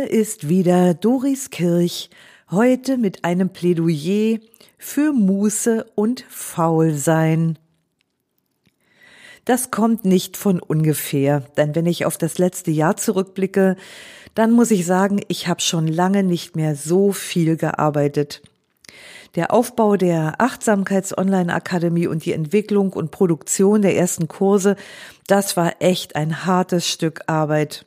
Hier 0.00 0.10
ist 0.10 0.48
wieder 0.48 0.94
Doris 0.94 1.50
Kirch, 1.50 2.08
heute 2.50 2.96
mit 2.96 3.22
einem 3.26 3.50
Plädoyer 3.50 4.38
für 4.78 5.12
Muße 5.12 5.84
und 5.94 6.24
Faulsein. 6.30 7.58
Das 9.44 9.70
kommt 9.70 10.06
nicht 10.06 10.38
von 10.38 10.58
ungefähr, 10.58 11.40
denn 11.58 11.74
wenn 11.74 11.84
ich 11.84 12.06
auf 12.06 12.16
das 12.16 12.38
letzte 12.38 12.70
Jahr 12.70 12.96
zurückblicke, 12.96 13.76
dann 14.34 14.52
muss 14.52 14.70
ich 14.70 14.86
sagen, 14.86 15.20
ich 15.28 15.48
habe 15.48 15.60
schon 15.60 15.86
lange 15.86 16.22
nicht 16.22 16.56
mehr 16.56 16.76
so 16.76 17.12
viel 17.12 17.58
gearbeitet. 17.58 18.40
Der 19.34 19.52
Aufbau 19.52 19.96
der 19.96 20.40
Achtsamkeits-Online-Akademie 20.40 22.06
und 22.06 22.24
die 22.24 22.32
Entwicklung 22.32 22.94
und 22.94 23.10
Produktion 23.10 23.82
der 23.82 23.96
ersten 23.96 24.28
Kurse, 24.28 24.76
das 25.26 25.58
war 25.58 25.74
echt 25.80 26.16
ein 26.16 26.46
hartes 26.46 26.88
Stück 26.88 27.20
Arbeit. 27.26 27.84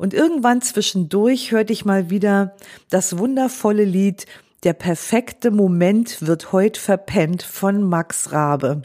Und 0.00 0.14
irgendwann 0.14 0.62
zwischendurch 0.62 1.52
hörte 1.52 1.74
ich 1.74 1.84
mal 1.84 2.08
wieder 2.08 2.56
das 2.88 3.18
wundervolle 3.18 3.84
Lied 3.84 4.24
Der 4.62 4.72
perfekte 4.72 5.50
Moment 5.50 6.26
wird 6.26 6.52
heut 6.52 6.78
verpennt 6.78 7.42
von 7.42 7.82
Max 7.82 8.32
Rabe. 8.32 8.80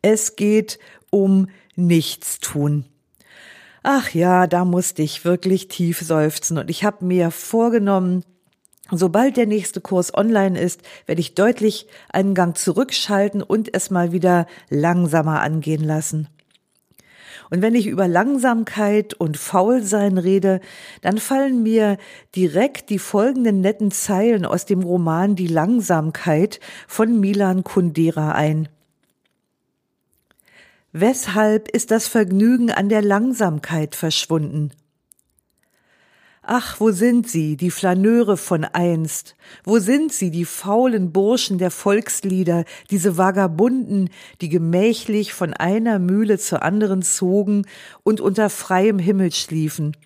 Es 0.00 0.34
geht 0.36 0.78
um 1.10 1.48
Nichtstun. 1.76 2.86
Ach 3.82 4.08
ja, 4.14 4.46
da 4.46 4.64
musste 4.64 5.02
ich 5.02 5.26
wirklich 5.26 5.68
tief 5.68 6.00
seufzen 6.00 6.56
und 6.56 6.70
ich 6.70 6.84
habe 6.84 7.04
mir 7.04 7.30
vorgenommen, 7.30 8.24
Sobald 8.90 9.38
der 9.38 9.46
nächste 9.46 9.80
Kurs 9.80 10.12
online 10.12 10.60
ist, 10.60 10.82
werde 11.06 11.20
ich 11.20 11.34
deutlich 11.34 11.86
einen 12.10 12.34
Gang 12.34 12.56
zurückschalten 12.56 13.42
und 13.42 13.74
es 13.74 13.90
mal 13.90 14.12
wieder 14.12 14.46
langsamer 14.68 15.40
angehen 15.40 15.82
lassen. 15.84 16.28
Und 17.52 17.60
wenn 17.60 17.74
ich 17.74 17.86
über 17.86 18.08
Langsamkeit 18.08 19.12
und 19.12 19.36
Faulsein 19.36 20.16
rede, 20.16 20.62
dann 21.02 21.18
fallen 21.18 21.62
mir 21.62 21.98
direkt 22.34 22.88
die 22.88 22.98
folgenden 22.98 23.60
netten 23.60 23.90
Zeilen 23.90 24.46
aus 24.46 24.64
dem 24.64 24.80
Roman 24.80 25.36
Die 25.36 25.48
Langsamkeit 25.48 26.60
von 26.88 27.20
Milan 27.20 27.62
Kundera 27.62 28.32
ein. 28.32 28.70
Weshalb 30.92 31.68
ist 31.68 31.90
das 31.90 32.08
Vergnügen 32.08 32.70
an 32.70 32.88
der 32.88 33.02
Langsamkeit 33.02 33.96
verschwunden? 33.96 34.70
Ach, 36.54 36.80
wo 36.80 36.90
sind 36.90 37.30
sie, 37.30 37.56
die 37.56 37.70
Flaneure 37.70 38.36
von 38.36 38.64
einst? 38.64 39.36
Wo 39.64 39.78
sind 39.78 40.12
sie, 40.12 40.30
die 40.30 40.44
faulen 40.44 41.10
Burschen 41.10 41.56
der 41.56 41.70
Volkslieder, 41.70 42.66
diese 42.90 43.16
Vagabunden, 43.16 44.10
die 44.42 44.50
gemächlich 44.50 45.32
von 45.32 45.54
einer 45.54 45.98
Mühle 45.98 46.36
zur 46.36 46.62
anderen 46.62 47.00
zogen 47.00 47.64
und 48.02 48.20
unter 48.20 48.50
freiem 48.50 48.98
Himmel 48.98 49.32
schliefen? 49.32 49.96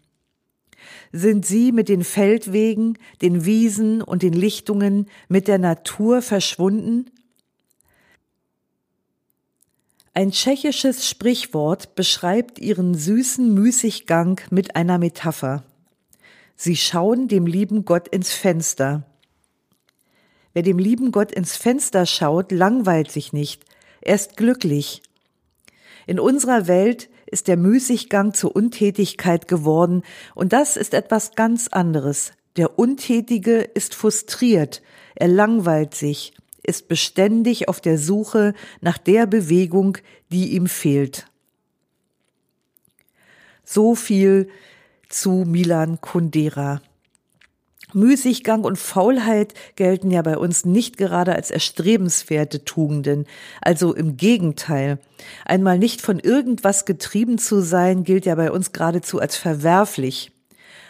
Sind 1.11 1.45
sie 1.45 1.73
mit 1.73 1.89
den 1.89 2.05
Feldwegen, 2.05 2.97
den 3.23 3.45
Wiesen 3.45 4.01
und 4.01 4.23
den 4.23 4.33
Lichtungen 4.33 5.09
mit 5.27 5.49
der 5.49 5.59
Natur 5.59 6.23
verschwunden? 6.23 7.11
Ein 10.15 10.31
tschechisches 10.31 11.09
Sprichwort 11.09 11.97
beschreibt 11.97 12.61
ihren 12.61 12.95
süßen 12.95 13.53
Müßiggang 13.53 14.41
mit 14.51 14.77
einer 14.77 14.99
Metapher. 14.99 15.65
Sie 16.57 16.77
schauen 16.77 17.29
dem 17.29 17.47
lieben 17.47 17.85
Gott 17.85 18.09
ins 18.09 18.33
Fenster. 18.33 19.05
Wer 20.55 20.63
dem 20.63 20.79
lieben 20.79 21.13
Gott 21.13 21.33
ins 21.33 21.55
Fenster 21.55 22.07
schaut, 22.07 22.51
langweilt 22.51 23.11
sich 23.11 23.35
nicht, 23.35 23.65
er 24.01 24.15
ist 24.15 24.39
glücklich. 24.39 25.03
In 26.07 26.19
unserer 26.19 26.67
Welt 26.67 27.11
ist 27.27 27.49
der 27.49 27.59
Müßiggang 27.59 28.33
zur 28.33 28.57
Untätigkeit 28.57 29.49
geworden, 29.49 30.03
und 30.35 30.55
das 30.55 30.77
ist 30.79 30.95
etwas 30.95 31.35
ganz 31.35 31.69
anderes. 31.69 32.33
Der 32.57 32.79
Untätige 32.79 33.59
ist 33.61 33.95
frustriert, 33.95 34.81
er 35.15 35.29
langweilt 35.29 35.95
sich, 35.95 36.33
ist 36.63 36.89
beständig 36.89 37.69
auf 37.69 37.83
der 37.83 37.99
Suche 37.99 38.55
nach 38.81 38.97
der 38.97 39.27
Bewegung, 39.27 39.99
die 40.33 40.55
ihm 40.55 40.69
fehlt. 40.69 41.27
So 43.63 43.95
viel 43.95 44.49
zu 45.09 45.45
Milan 45.47 46.01
Kundera. 46.01 46.81
Müßiggang 47.93 48.65
und 48.65 48.79
Faulheit 48.79 49.55
gelten 49.77 50.11
ja 50.11 50.21
bei 50.23 50.37
uns 50.37 50.65
nicht 50.65 50.97
gerade 50.97 51.35
als 51.35 51.51
erstrebenswerte 51.51 52.65
Tugenden, 52.65 53.27
also 53.63 53.95
im 53.95 54.17
Gegenteil. 54.17 54.99
Einmal 55.45 55.79
nicht 55.79 56.03
von 56.03 56.19
irgendwas 56.19 56.85
getrieben 56.85 57.39
zu 57.39 57.61
sein, 57.61 58.03
gilt 58.03 58.27
ja 58.27 58.35
bei 58.35 58.51
uns 58.51 58.73
geradezu 58.73 59.21
als 59.21 59.37
verwerflich. 59.37 60.33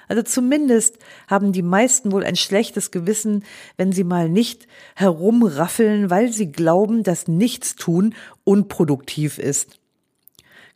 Also 0.09 0.23
zumindest 0.23 0.99
haben 1.29 1.53
die 1.53 1.63
meisten 1.63 2.13
wohl 2.13 2.25
ein 2.25 2.37
schlechtes 2.37 2.91
Gewissen, 2.91 3.45
wenn 3.77 3.93
sie 3.93 4.05
mal 4.05 4.29
nicht 4.29 4.67
herumraffeln, 4.95 6.11
weil 6.11 6.33
sie 6.33 6.51
glauben, 6.51 7.03
dass 7.03 7.29
Nichtstun 7.29 8.15
unproduktiv 8.45 9.39
ist. 9.39 9.81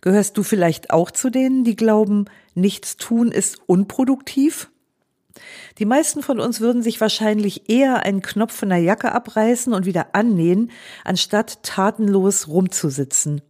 Gehörst 0.01 0.37
du 0.37 0.43
vielleicht 0.43 0.91
auch 0.91 1.11
zu 1.11 1.31
denen, 1.31 1.63
die 1.65 1.77
glauben, 1.77 2.27
nichts 2.55 2.97
tun 2.97 3.33
ist 3.33 3.59
unproduktiv? 3.67 4.71
Die 5.79 5.85
meisten 5.85 6.23
von 6.23 6.41
uns 6.41 6.61
würden 6.61 6.83
sich 6.83 7.01
wahrscheinlich 7.01 7.71
eher 7.71 8.03
einen 8.03 8.23
Knopf 8.23 8.55
von 8.55 8.69
der 8.69 8.79
Jacke 8.79 9.13
abreißen 9.13 9.73
und 9.73 9.87
wieder 9.87 10.15
annähen, 10.15 10.71
anstatt 11.05 11.63
tatenlos 11.63 12.49
rumzusitzen. 12.49 13.41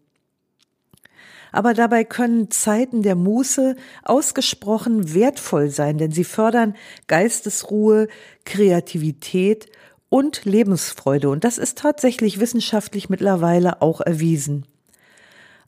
Aber 1.52 1.74
dabei 1.74 2.04
können 2.04 2.50
Zeiten 2.50 3.02
der 3.02 3.16
Muße 3.16 3.74
ausgesprochen 4.04 5.14
wertvoll 5.14 5.70
sein, 5.70 5.98
denn 5.98 6.12
sie 6.12 6.22
fördern 6.22 6.76
Geistesruhe, 7.08 8.06
Kreativität 8.44 9.66
und 10.08 10.44
Lebensfreude. 10.44 11.28
Und 11.28 11.42
das 11.42 11.58
ist 11.58 11.78
tatsächlich 11.78 12.38
wissenschaftlich 12.38 13.08
mittlerweile 13.08 13.82
auch 13.82 14.00
erwiesen 14.00 14.64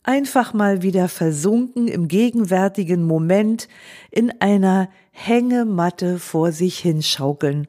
einfach 0.03 0.53
mal 0.53 0.81
wieder 0.81 1.07
versunken 1.07 1.87
im 1.87 2.07
gegenwärtigen 2.07 3.03
Moment 3.03 3.67
in 4.11 4.31
einer 4.41 4.89
Hängematte 5.11 6.19
vor 6.19 6.51
sich 6.51 6.79
hinschaukeln. 6.79 7.67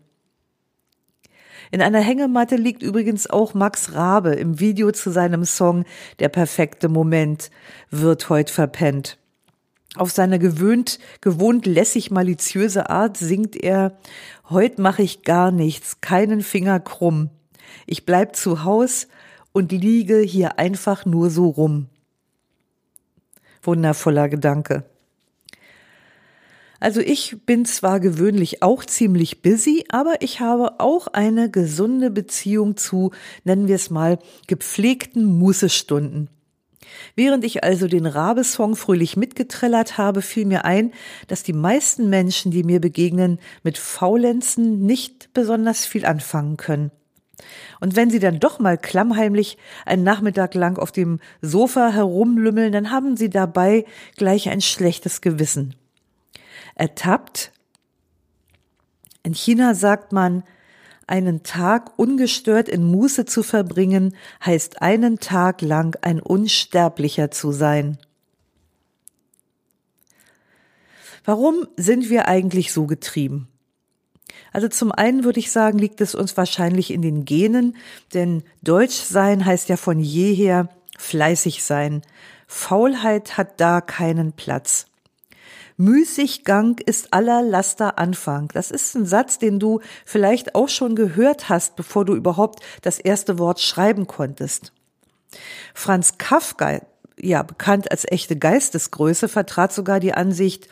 In 1.71 1.81
einer 1.81 2.01
Hängematte 2.01 2.57
liegt 2.57 2.83
übrigens 2.83 3.29
auch 3.29 3.55
Max 3.55 3.95
Rabe 3.95 4.35
im 4.35 4.61
Video 4.61 4.93
zu 4.93 5.11
seinem 5.11 5.45
Song 5.45 5.85
Der 6.19 6.29
perfekte 6.29 6.89
Moment 6.89 7.51
wird 7.91 8.29
heut 8.29 8.51
verpennt. 8.51 9.19
Auf 9.97 10.11
seine 10.11 10.39
gewöhnt, 10.39 10.99
gewohnt 11.21 11.67
lässig 11.67 12.11
maliziöse 12.11 12.91
Art 12.91 13.17
singt 13.17 13.57
er, 13.57 13.97
heut 14.51 14.79
mache 14.79 15.03
ich 15.03 15.23
gar 15.23 15.53
nichts, 15.53 16.01
keinen 16.01 16.43
Finger 16.43 16.81
krumm. 16.81 17.31
Ich 17.87 18.05
bleib 18.05 18.35
zu 18.35 18.65
Haus 18.65 19.07
und 19.53 19.71
liege 19.71 20.19
hier 20.19 20.59
einfach 20.59 21.07
nur 21.07 21.31
so 21.31 21.49
rum. 21.49 21.89
Wundervoller 23.67 24.29
Gedanke. 24.29 24.85
Also 26.81 27.01
ich 27.01 27.47
bin 27.47 27.65
zwar 27.65 27.99
gewöhnlich 27.99 28.63
auch 28.63 28.85
ziemlich 28.85 29.41
busy, 29.41 29.85
aber 29.89 30.17
ich 30.21 30.41
habe 30.41 30.81
auch 30.81 31.07
eine 31.07 31.51
gesunde 31.51 32.11
Beziehung 32.11 32.77
zu, 32.77 33.13
nennen 33.45 33.69
wir 33.69 33.77
es 33.77 33.89
mal, 33.89 34.19
gepflegten 34.49 35.25
Mußestunden. 35.25 36.29
Während 37.17 37.45
ich 37.45 37.65
also 37.65 37.89
den 37.89 38.07
Rabe-Song 38.07 38.77
fröhlich 38.77 39.17
mitgetrellert 39.17 39.97
habe, 39.99 40.21
fiel 40.21 40.45
mir 40.45 40.65
ein, 40.65 40.93
dass 41.29 41.43
die 41.43 41.53
meisten 41.53 42.11
Menschen, 42.11 42.51
die 42.51 42.65
mir 42.65 42.81
begegnen, 42.81 43.39
mit 43.63 43.79
Faulenzen 43.79 44.85
nicht 44.85 45.33
besonders 45.33 45.87
viel 45.87 46.05
anfangen 46.05 46.57
können. 46.57 46.91
Und 47.81 47.97
wenn 47.97 48.11
sie 48.11 48.19
dann 48.19 48.41
doch 48.41 48.59
mal 48.59 48.79
klammheimlich 48.79 49.59
einen 49.85 50.05
Nachmittag 50.05 50.55
lang 50.55 50.79
auf 50.79 50.93
dem 50.93 51.21
Sofa 51.41 51.91
herumlümmeln, 51.91 52.73
dann 52.73 52.91
haben 52.91 53.17
sie 53.17 53.31
dabei 53.31 53.85
gleich 54.17 54.49
ein 54.49 54.61
schlechtes 54.61 55.21
Gewissen. 55.21 55.75
Ertappt? 56.75 57.53
In 59.23 59.35
China 59.35 59.75
sagt 59.75 60.13
man, 60.13 60.43
einen 61.07 61.43
Tag 61.43 61.99
ungestört 61.99 62.69
in 62.69 62.85
Muße 62.85 63.25
zu 63.25 63.43
verbringen, 63.43 64.17
heißt 64.45 64.83
einen 64.83 65.19
Tag 65.19 65.61
lang 65.61 65.97
ein 66.03 66.21
Unsterblicher 66.21 67.31
zu 67.31 67.53
sein. 67.53 67.99
Warum 71.25 71.67
sind 71.77 72.11
wir 72.11 72.29
eigentlich 72.29 72.73
so 72.73 72.87
getrieben? 72.87 73.49
Also 74.55 74.69
zum 74.69 74.93
einen 74.93 75.25
würde 75.25 75.41
ich 75.41 75.51
sagen, 75.51 75.79
liegt 75.79 76.01
es 76.01 76.15
uns 76.15 76.37
wahrscheinlich 76.37 76.93
in 76.93 77.03
den 77.03 77.25
Genen, 77.25 77.77
denn 78.15 78.45
Deutsch 78.63 78.95
sein 78.95 79.45
heißt 79.45 79.69
ja 79.69 79.77
von 79.77 79.99
jeher 79.99 80.69
fleißig 80.97 81.65
sein. 81.65 82.03
Faulheit 82.47 83.37
hat 83.37 83.61
da 83.61 83.81
keinen 83.81 84.33
Platz. 84.33 84.87
Müßiggang 85.77 86.79
ist 86.79 87.13
aller 87.13 87.43
Laster 87.43 87.99
Anfang. 87.99 88.47
Das 88.55 88.71
ist 88.71 88.95
ein 88.95 89.07
Satz, 89.07 89.41
den 89.41 89.59
du 89.59 89.81
vielleicht 90.05 90.55
auch 90.55 90.69
schon 90.69 90.95
gehört 90.95 91.49
hast, 91.49 91.75
bevor 91.75 92.05
du 92.05 92.15
überhaupt 92.15 92.61
das 92.83 93.01
erste 93.01 93.41
Wort 93.41 93.61
schreiben 93.61 94.07
konntest. 94.07 94.73
Franz 95.75 96.17
Kafka, 96.17 96.81
ja 97.21 97.43
bekannt 97.43 97.91
als 97.91 98.05
echte 98.09 98.37
Geistesgröße, 98.37 99.27
vertrat 99.27 99.73
sogar 99.73 99.99
die 99.99 100.15
Ansicht, 100.15 100.69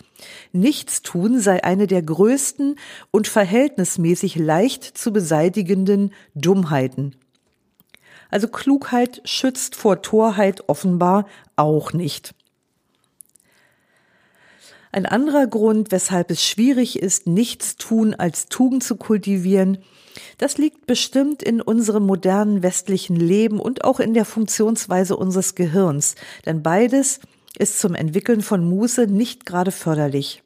Nichtstun 0.53 1.41
sei 1.41 1.65
eine 1.65 1.87
der 1.87 2.03
größten 2.03 2.77
und 3.11 3.29
verhältnismäßig 3.29 4.37
leicht 4.37 4.85
zu 4.85 5.13
beseitigenden 5.13 6.13
Dummheiten. 6.35 7.17
Also 8.31 8.49
Klugheit 8.49 9.21
schützt 9.25 9.77
vor 9.77 10.03
Torheit 10.03 10.69
offenbar 10.69 11.27
auch 11.57 11.93
nicht. 11.93 12.35
Ein 14.91 15.07
anderer 15.07 15.47
Grund, 15.47 15.91
weshalb 15.91 16.31
es 16.31 16.45
schwierig 16.45 16.99
ist, 16.99 17.27
nichts 17.27 17.77
tun 17.77 18.15
als 18.15 18.47
Tugend 18.47 18.85
zu 18.85 18.97
kultivieren, 18.97 19.79
das 20.37 20.59
liegt 20.59 20.87
bestimmt 20.87 21.43
in 21.43 21.63
unserem 21.63 22.05
modernen 22.05 22.63
westlichen 22.63 23.17
Leben 23.17 23.59
und 23.59 23.85
auch 23.85 24.01
in 24.01 24.13
der 24.13 24.27
Funktionsweise 24.27 25.17
unseres 25.17 25.55
Gehirns, 25.55 26.15
denn 26.45 26.63
beides 26.63 27.21
ist 27.59 27.79
zum 27.79 27.95
Entwickeln 27.95 28.43
von 28.43 28.69
Muße 28.69 29.07
nicht 29.07 29.47
gerade 29.47 29.71
förderlich. 29.71 30.43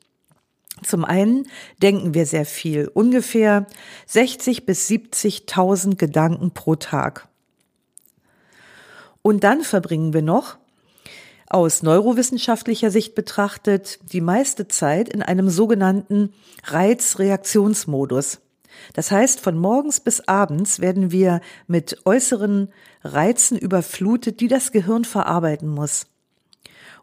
Zum 0.83 1.05
einen 1.05 1.49
denken 1.83 2.13
wir 2.15 2.27
sehr 2.27 2.45
viel, 2.45 2.89
ungefähr 2.93 3.67
60 4.07 4.67
bis 4.67 4.89
70.000 4.89 5.97
Gedanken 5.97 6.51
pro 6.51 6.77
Tag. 6.77 7.29
Und 9.23 9.43
dann 9.43 9.63
verbringen 9.63 10.13
wir 10.13 10.23
noch 10.23 10.59
aus 11.49 11.83
neurowissenschaftlicher 11.83 12.91
Sicht 12.91 13.15
betrachtet 13.15 14.01
die 14.13 14.21
meiste 14.21 14.67
Zeit 14.67 15.09
in 15.09 15.23
einem 15.23 15.49
sogenannten 15.49 16.33
Reizreaktionsmodus. 16.65 18.41
Das 18.95 19.11
heißt, 19.11 19.41
von 19.41 19.57
morgens 19.57 20.01
bis 20.01 20.21
abends 20.29 20.81
werden 20.81 21.13
wir 21.13 21.41
mit 21.67 22.05
äußeren 22.05 22.73
Reizen 23.03 23.57
überflutet, 23.57 24.41
die 24.41 24.49
das 24.49 24.73
Gehirn 24.73 25.05
verarbeiten 25.05 25.69
muss. 25.69 26.07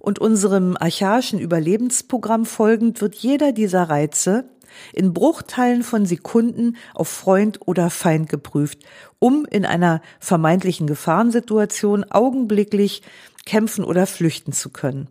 Und 0.05 0.19
unserem 0.19 0.75
archaischen 0.77 1.39
Überlebensprogramm 1.39 2.45
folgend 2.45 2.99
wird 2.99 3.15
jeder 3.15 3.53
dieser 3.53 3.83
Reize 3.83 4.43
in 4.91 5.13
Bruchteilen 5.13 5.81
von 5.81 6.05
Sekunden 6.05 6.75
auf 6.93 7.07
Freund 7.07 7.65
oder 7.65 7.89
Feind 7.89 8.27
geprüft, 8.27 8.79
um 9.19 9.45
in 9.45 9.65
einer 9.65 10.01
vermeintlichen 10.19 10.87
Gefahrensituation 10.87 12.03
augenblicklich 12.03 13.01
kämpfen 13.45 13.85
oder 13.85 14.05
flüchten 14.05 14.51
zu 14.51 14.71
können. 14.71 15.07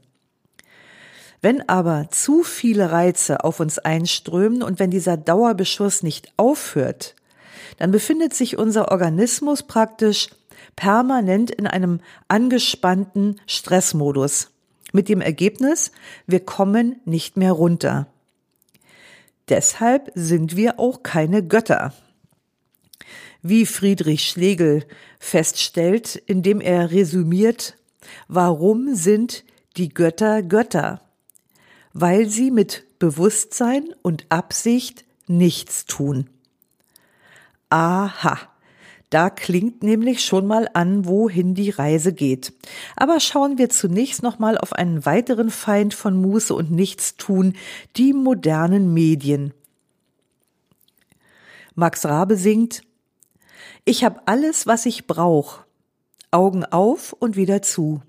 Wenn 1.40 1.66
aber 1.70 2.08
zu 2.10 2.42
viele 2.42 2.92
Reize 2.92 3.44
auf 3.44 3.60
uns 3.60 3.78
einströmen 3.78 4.62
und 4.62 4.78
wenn 4.78 4.90
dieser 4.90 5.16
Dauerbeschuss 5.16 6.02
nicht 6.02 6.34
aufhört, 6.36 7.14
dann 7.78 7.92
befindet 7.92 8.34
sich 8.34 8.58
unser 8.58 8.90
Organismus 8.90 9.62
praktisch 9.62 10.28
permanent 10.76 11.50
in 11.50 11.66
einem 11.66 12.00
angespannten 12.28 13.40
Stressmodus. 13.46 14.51
Mit 14.92 15.08
dem 15.08 15.20
Ergebnis, 15.20 15.90
wir 16.26 16.40
kommen 16.40 17.00
nicht 17.04 17.36
mehr 17.36 17.52
runter. 17.52 18.06
Deshalb 19.48 20.12
sind 20.14 20.56
wir 20.56 20.78
auch 20.78 21.02
keine 21.02 21.46
Götter. 21.46 21.92
Wie 23.42 23.66
Friedrich 23.66 24.28
Schlegel 24.28 24.84
feststellt, 25.18 26.16
indem 26.26 26.60
er 26.60 26.92
resümiert, 26.92 27.76
Warum 28.28 28.94
sind 28.94 29.44
die 29.76 29.88
Götter 29.88 30.42
Götter? 30.42 31.00
Weil 31.92 32.28
sie 32.28 32.50
mit 32.50 32.84
Bewusstsein 32.98 33.94
und 34.02 34.26
Absicht 34.30 35.04
nichts 35.26 35.84
tun. 35.84 36.28
Aha. 37.68 38.51
Da 39.12 39.28
klingt 39.28 39.82
nämlich 39.82 40.24
schon 40.24 40.46
mal 40.46 40.70
an, 40.72 41.04
wohin 41.04 41.54
die 41.54 41.68
Reise 41.68 42.14
geht. 42.14 42.54
Aber 42.96 43.20
schauen 43.20 43.58
wir 43.58 43.68
zunächst 43.68 44.22
nochmal 44.22 44.56
auf 44.56 44.72
einen 44.72 45.04
weiteren 45.04 45.50
Feind 45.50 45.92
von 45.92 46.18
Muße 46.18 46.54
und 46.54 46.70
Nichtstun, 46.70 47.52
die 47.98 48.14
modernen 48.14 48.94
Medien. 48.94 49.52
Max 51.74 52.06
Rabe 52.06 52.38
singt, 52.38 52.80
ich 53.84 54.02
habe 54.02 54.22
alles, 54.24 54.66
was 54.66 54.86
ich 54.86 55.06
brauch, 55.06 55.58
Augen 56.30 56.64
auf 56.64 57.12
und 57.12 57.36
wieder 57.36 57.60
zu. 57.60 58.00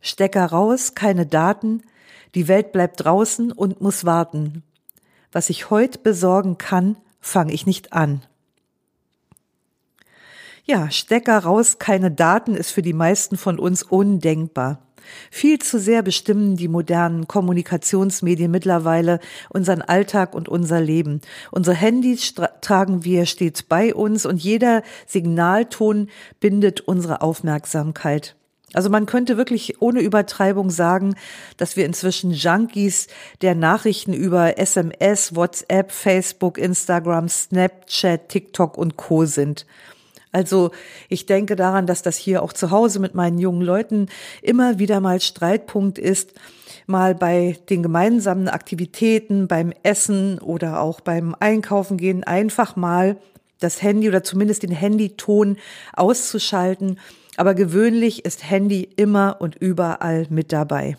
Stecker 0.00 0.46
raus, 0.46 0.96
keine 0.96 1.26
Daten, 1.26 1.82
die 2.34 2.48
Welt 2.48 2.72
bleibt 2.72 3.04
draußen 3.04 3.52
und 3.52 3.80
muss 3.80 4.04
warten. 4.04 4.64
Was 5.30 5.48
ich 5.48 5.70
heute 5.70 6.00
besorgen 6.00 6.58
kann, 6.58 6.96
fange 7.20 7.52
ich 7.52 7.66
nicht 7.66 7.92
an. 7.92 8.22
Ja, 10.70 10.90
Stecker 10.90 11.38
raus, 11.38 11.78
keine 11.78 12.10
Daten 12.10 12.54
ist 12.54 12.72
für 12.72 12.82
die 12.82 12.92
meisten 12.92 13.38
von 13.38 13.58
uns 13.58 13.82
undenkbar. 13.82 14.82
Viel 15.30 15.58
zu 15.60 15.78
sehr 15.78 16.02
bestimmen 16.02 16.56
die 16.56 16.68
modernen 16.68 17.26
Kommunikationsmedien 17.26 18.50
mittlerweile 18.50 19.18
unseren 19.48 19.80
Alltag 19.80 20.34
und 20.34 20.46
unser 20.46 20.82
Leben. 20.82 21.22
Unsere 21.50 21.74
Handys 21.74 22.34
tragen 22.60 23.02
wir 23.02 23.24
stets 23.24 23.62
bei 23.62 23.94
uns 23.94 24.26
und 24.26 24.42
jeder 24.42 24.82
Signalton 25.06 26.10
bindet 26.38 26.82
unsere 26.82 27.22
Aufmerksamkeit. 27.22 28.36
Also 28.74 28.90
man 28.90 29.06
könnte 29.06 29.38
wirklich 29.38 29.80
ohne 29.80 30.00
Übertreibung 30.00 30.68
sagen, 30.68 31.14
dass 31.56 31.78
wir 31.78 31.86
inzwischen 31.86 32.30
Junkies 32.30 33.06
der 33.40 33.54
Nachrichten 33.54 34.12
über 34.12 34.58
SMS, 34.58 35.34
WhatsApp, 35.34 35.92
Facebook, 35.92 36.58
Instagram, 36.58 37.30
Snapchat, 37.30 38.28
TikTok 38.28 38.76
und 38.76 38.98
Co 38.98 39.24
sind. 39.24 39.64
Also 40.32 40.70
ich 41.08 41.26
denke 41.26 41.56
daran, 41.56 41.86
dass 41.86 42.02
das 42.02 42.16
hier 42.16 42.42
auch 42.42 42.52
zu 42.52 42.70
Hause 42.70 43.00
mit 43.00 43.14
meinen 43.14 43.38
jungen 43.38 43.62
Leuten 43.62 44.06
immer 44.42 44.78
wieder 44.78 45.00
mal 45.00 45.20
Streitpunkt 45.20 45.98
ist, 45.98 46.34
mal 46.86 47.14
bei 47.14 47.56
den 47.70 47.82
gemeinsamen 47.82 48.48
Aktivitäten, 48.48 49.48
beim 49.48 49.72
Essen 49.82 50.38
oder 50.38 50.80
auch 50.80 51.00
beim 51.00 51.34
Einkaufen 51.38 51.96
gehen, 51.96 52.24
einfach 52.24 52.76
mal 52.76 53.16
das 53.60 53.82
Handy 53.82 54.08
oder 54.08 54.22
zumindest 54.22 54.62
den 54.62 54.70
Handyton 54.70 55.56
auszuschalten. 55.94 56.98
Aber 57.36 57.54
gewöhnlich 57.54 58.24
ist 58.24 58.48
Handy 58.48 58.88
immer 58.96 59.36
und 59.40 59.56
überall 59.56 60.26
mit 60.28 60.52
dabei. 60.52 60.96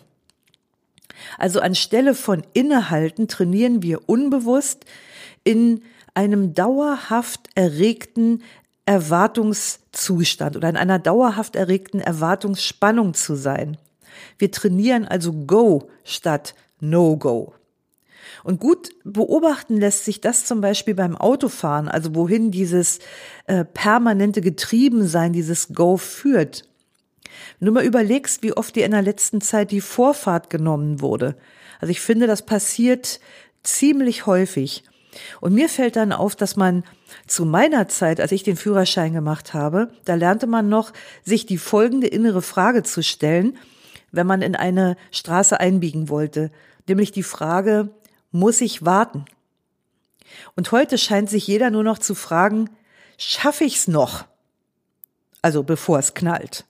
Also 1.38 1.60
anstelle 1.60 2.14
von 2.14 2.42
Innehalten 2.54 3.28
trainieren 3.28 3.82
wir 3.82 4.08
unbewusst 4.08 4.84
in 5.44 5.82
einem 6.14 6.54
dauerhaft 6.54 7.48
erregten 7.54 8.42
Erwartungszustand 8.90 10.56
oder 10.56 10.68
in 10.68 10.76
einer 10.76 10.98
dauerhaft 10.98 11.54
erregten 11.54 12.00
Erwartungsspannung 12.00 13.14
zu 13.14 13.36
sein. 13.36 13.76
Wir 14.36 14.50
trainieren 14.50 15.04
also 15.06 15.32
Go 15.32 15.88
statt 16.02 16.56
No-Go. 16.80 17.54
Und 18.42 18.58
gut 18.58 18.88
beobachten 19.04 19.76
lässt 19.76 20.04
sich 20.04 20.20
das 20.20 20.44
zum 20.44 20.60
Beispiel 20.60 20.96
beim 20.96 21.16
Autofahren, 21.16 21.86
also 21.86 22.16
wohin 22.16 22.50
dieses 22.50 22.98
äh, 23.46 23.64
permanente 23.64 24.40
Getriebensein, 24.40 25.32
dieses 25.32 25.68
Go 25.68 25.96
führt. 25.96 26.64
Wenn 27.60 27.66
du 27.66 27.72
mal 27.72 27.84
überlegst, 27.84 28.42
wie 28.42 28.56
oft 28.56 28.74
dir 28.74 28.86
in 28.86 28.90
der 28.90 29.02
letzten 29.02 29.40
Zeit 29.40 29.70
die 29.70 29.80
Vorfahrt 29.80 30.50
genommen 30.50 31.00
wurde. 31.00 31.36
Also 31.78 31.92
ich 31.92 32.00
finde, 32.00 32.26
das 32.26 32.44
passiert 32.44 33.20
ziemlich 33.62 34.26
häufig. 34.26 34.82
Und 35.40 35.54
mir 35.54 35.68
fällt 35.68 35.94
dann 35.94 36.12
auf, 36.12 36.34
dass 36.34 36.56
man 36.56 36.82
zu 37.26 37.44
meiner 37.44 37.88
Zeit, 37.88 38.20
als 38.20 38.32
ich 38.32 38.42
den 38.42 38.56
Führerschein 38.56 39.12
gemacht 39.12 39.54
habe, 39.54 39.92
da 40.04 40.14
lernte 40.14 40.46
man 40.46 40.68
noch, 40.68 40.92
sich 41.24 41.46
die 41.46 41.58
folgende 41.58 42.06
innere 42.06 42.42
Frage 42.42 42.82
zu 42.82 43.02
stellen, 43.02 43.58
wenn 44.12 44.26
man 44.26 44.42
in 44.42 44.56
eine 44.56 44.96
Straße 45.10 45.58
einbiegen 45.60 46.08
wollte, 46.08 46.50
nämlich 46.88 47.12
die 47.12 47.22
Frage, 47.22 47.90
muss 48.32 48.60
ich 48.60 48.84
warten? 48.84 49.24
Und 50.56 50.72
heute 50.72 50.98
scheint 50.98 51.30
sich 51.30 51.46
jeder 51.46 51.70
nur 51.70 51.82
noch 51.82 51.98
zu 51.98 52.14
fragen, 52.14 52.70
schaffe 53.18 53.64
ich's 53.64 53.88
noch? 53.88 54.24
Also 55.42 55.62
bevor 55.62 55.98
es 55.98 56.14
knallt. 56.14 56.64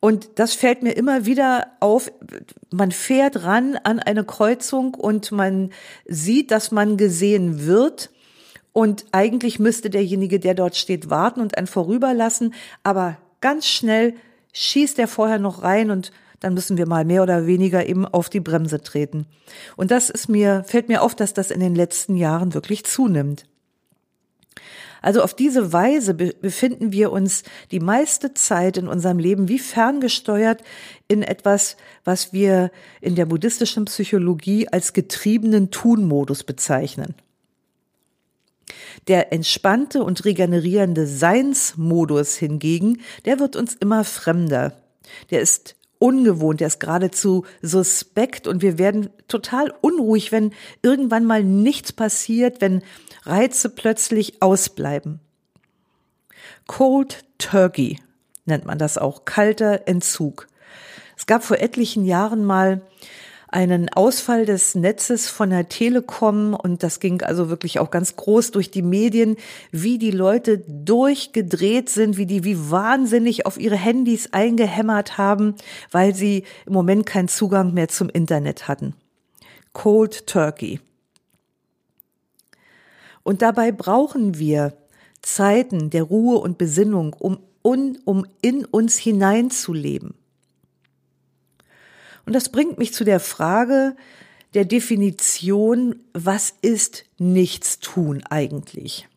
Und 0.00 0.38
das 0.38 0.54
fällt 0.54 0.82
mir 0.82 0.92
immer 0.92 1.26
wieder 1.26 1.72
auf. 1.80 2.12
Man 2.70 2.92
fährt 2.92 3.42
ran 3.42 3.76
an 3.82 3.98
eine 3.98 4.24
Kreuzung 4.24 4.94
und 4.94 5.32
man 5.32 5.72
sieht, 6.06 6.50
dass 6.50 6.70
man 6.70 6.96
gesehen 6.96 7.66
wird. 7.66 8.10
Und 8.76 9.06
eigentlich 9.10 9.58
müsste 9.58 9.88
derjenige, 9.88 10.38
der 10.38 10.52
dort 10.52 10.76
steht, 10.76 11.08
warten 11.08 11.40
und 11.40 11.56
einen 11.56 11.66
vorüberlassen. 11.66 12.52
Aber 12.82 13.16
ganz 13.40 13.66
schnell 13.66 14.12
schießt 14.52 14.98
er 14.98 15.08
vorher 15.08 15.38
noch 15.38 15.62
rein 15.62 15.90
und 15.90 16.12
dann 16.40 16.52
müssen 16.52 16.76
wir 16.76 16.86
mal 16.86 17.06
mehr 17.06 17.22
oder 17.22 17.46
weniger 17.46 17.86
eben 17.86 18.04
auf 18.04 18.28
die 18.28 18.40
Bremse 18.40 18.82
treten. 18.82 19.24
Und 19.76 19.90
das 19.90 20.10
ist 20.10 20.28
mir, 20.28 20.62
fällt 20.66 20.88
mir 20.88 21.00
auf, 21.00 21.14
dass 21.14 21.32
das 21.32 21.50
in 21.50 21.60
den 21.60 21.74
letzten 21.74 22.16
Jahren 22.16 22.52
wirklich 22.52 22.84
zunimmt. 22.84 23.46
Also 25.00 25.22
auf 25.22 25.32
diese 25.32 25.72
Weise 25.72 26.12
befinden 26.12 26.92
wir 26.92 27.12
uns 27.12 27.44
die 27.70 27.80
meiste 27.80 28.34
Zeit 28.34 28.76
in 28.76 28.88
unserem 28.88 29.18
Leben 29.18 29.48
wie 29.48 29.58
ferngesteuert 29.58 30.62
in 31.08 31.22
etwas, 31.22 31.78
was 32.04 32.34
wir 32.34 32.70
in 33.00 33.14
der 33.14 33.24
buddhistischen 33.24 33.86
Psychologie 33.86 34.68
als 34.68 34.92
getriebenen 34.92 35.70
Tunmodus 35.70 36.44
bezeichnen. 36.44 37.14
Der 39.08 39.32
entspannte 39.32 40.02
und 40.02 40.24
regenerierende 40.24 41.06
Seinsmodus 41.06 42.36
hingegen, 42.36 43.00
der 43.24 43.38
wird 43.38 43.56
uns 43.56 43.74
immer 43.74 44.04
fremder. 44.04 44.72
Der 45.30 45.40
ist 45.40 45.76
ungewohnt, 45.98 46.60
der 46.60 46.68
ist 46.68 46.80
geradezu 46.80 47.44
suspekt 47.62 48.46
und 48.46 48.62
wir 48.62 48.78
werden 48.78 49.10
total 49.28 49.72
unruhig, 49.80 50.32
wenn 50.32 50.52
irgendwann 50.82 51.24
mal 51.24 51.42
nichts 51.42 51.92
passiert, 51.92 52.60
wenn 52.60 52.82
Reize 53.24 53.70
plötzlich 53.70 54.42
ausbleiben. 54.42 55.20
Cold 56.66 57.24
Turkey 57.38 57.98
nennt 58.44 58.64
man 58.66 58.78
das 58.78 58.98
auch, 58.98 59.24
kalter 59.24 59.86
Entzug. 59.88 60.48
Es 61.16 61.26
gab 61.26 61.42
vor 61.44 61.58
etlichen 61.58 62.04
Jahren 62.04 62.44
mal 62.44 62.82
einen 63.56 63.88
Ausfall 63.88 64.44
des 64.44 64.74
Netzes 64.74 65.30
von 65.30 65.48
der 65.48 65.70
Telekom 65.70 66.52
und 66.52 66.82
das 66.82 67.00
ging 67.00 67.22
also 67.22 67.48
wirklich 67.48 67.78
auch 67.78 67.90
ganz 67.90 68.14
groß 68.14 68.50
durch 68.50 68.70
die 68.70 68.82
Medien, 68.82 69.38
wie 69.72 69.96
die 69.96 70.10
Leute 70.10 70.58
durchgedreht 70.58 71.88
sind, 71.88 72.18
wie 72.18 72.26
die 72.26 72.44
wie 72.44 72.70
wahnsinnig 72.70 73.46
auf 73.46 73.58
ihre 73.58 73.76
Handys 73.76 74.34
eingehämmert 74.34 75.16
haben, 75.16 75.54
weil 75.90 76.14
sie 76.14 76.44
im 76.66 76.74
Moment 76.74 77.06
keinen 77.06 77.28
Zugang 77.28 77.72
mehr 77.72 77.88
zum 77.88 78.10
Internet 78.10 78.68
hatten. 78.68 78.92
Cold 79.72 80.26
Turkey. 80.26 80.78
Und 83.22 83.40
dabei 83.40 83.72
brauchen 83.72 84.38
wir 84.38 84.74
Zeiten 85.22 85.88
der 85.88 86.02
Ruhe 86.02 86.36
und 86.36 86.58
Besinnung, 86.58 87.14
um, 87.14 87.38
um 87.62 88.26
in 88.42 88.66
uns 88.66 88.98
hineinzuleben. 88.98 90.12
Und 92.26 92.34
das 92.34 92.50
bringt 92.50 92.78
mich 92.78 92.92
zu 92.92 93.04
der 93.04 93.20
Frage 93.20 93.96
der 94.54 94.64
Definition, 94.64 96.00
was 96.12 96.52
ist 96.62 97.04
Nichtstun 97.18 98.24
eigentlich? 98.28 99.08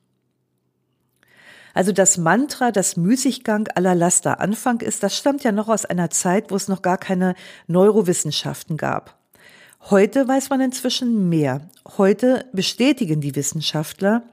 Also 1.73 1.91
das 1.91 2.17
Mantra, 2.17 2.71
das 2.71 2.97
Müßiggang 2.97 3.67
aller 3.75 3.95
Laster 3.95 4.39
Anfang 4.41 4.81
ist, 4.81 5.01
das 5.01 5.17
stammt 5.17 5.43
ja 5.43 5.51
noch 5.51 5.69
aus 5.69 5.85
einer 5.85 6.09
Zeit, 6.09 6.51
wo 6.51 6.55
es 6.55 6.67
noch 6.67 6.81
gar 6.81 6.97
keine 6.97 7.35
Neurowissenschaften 7.67 8.75
gab. 8.75 9.17
Heute 9.89 10.27
weiß 10.27 10.49
man 10.49 10.59
inzwischen 10.59 11.29
mehr. 11.29 11.69
Heute 11.97 12.45
bestätigen 12.51 13.21
die 13.21 13.35
Wissenschaftler, 13.35 14.23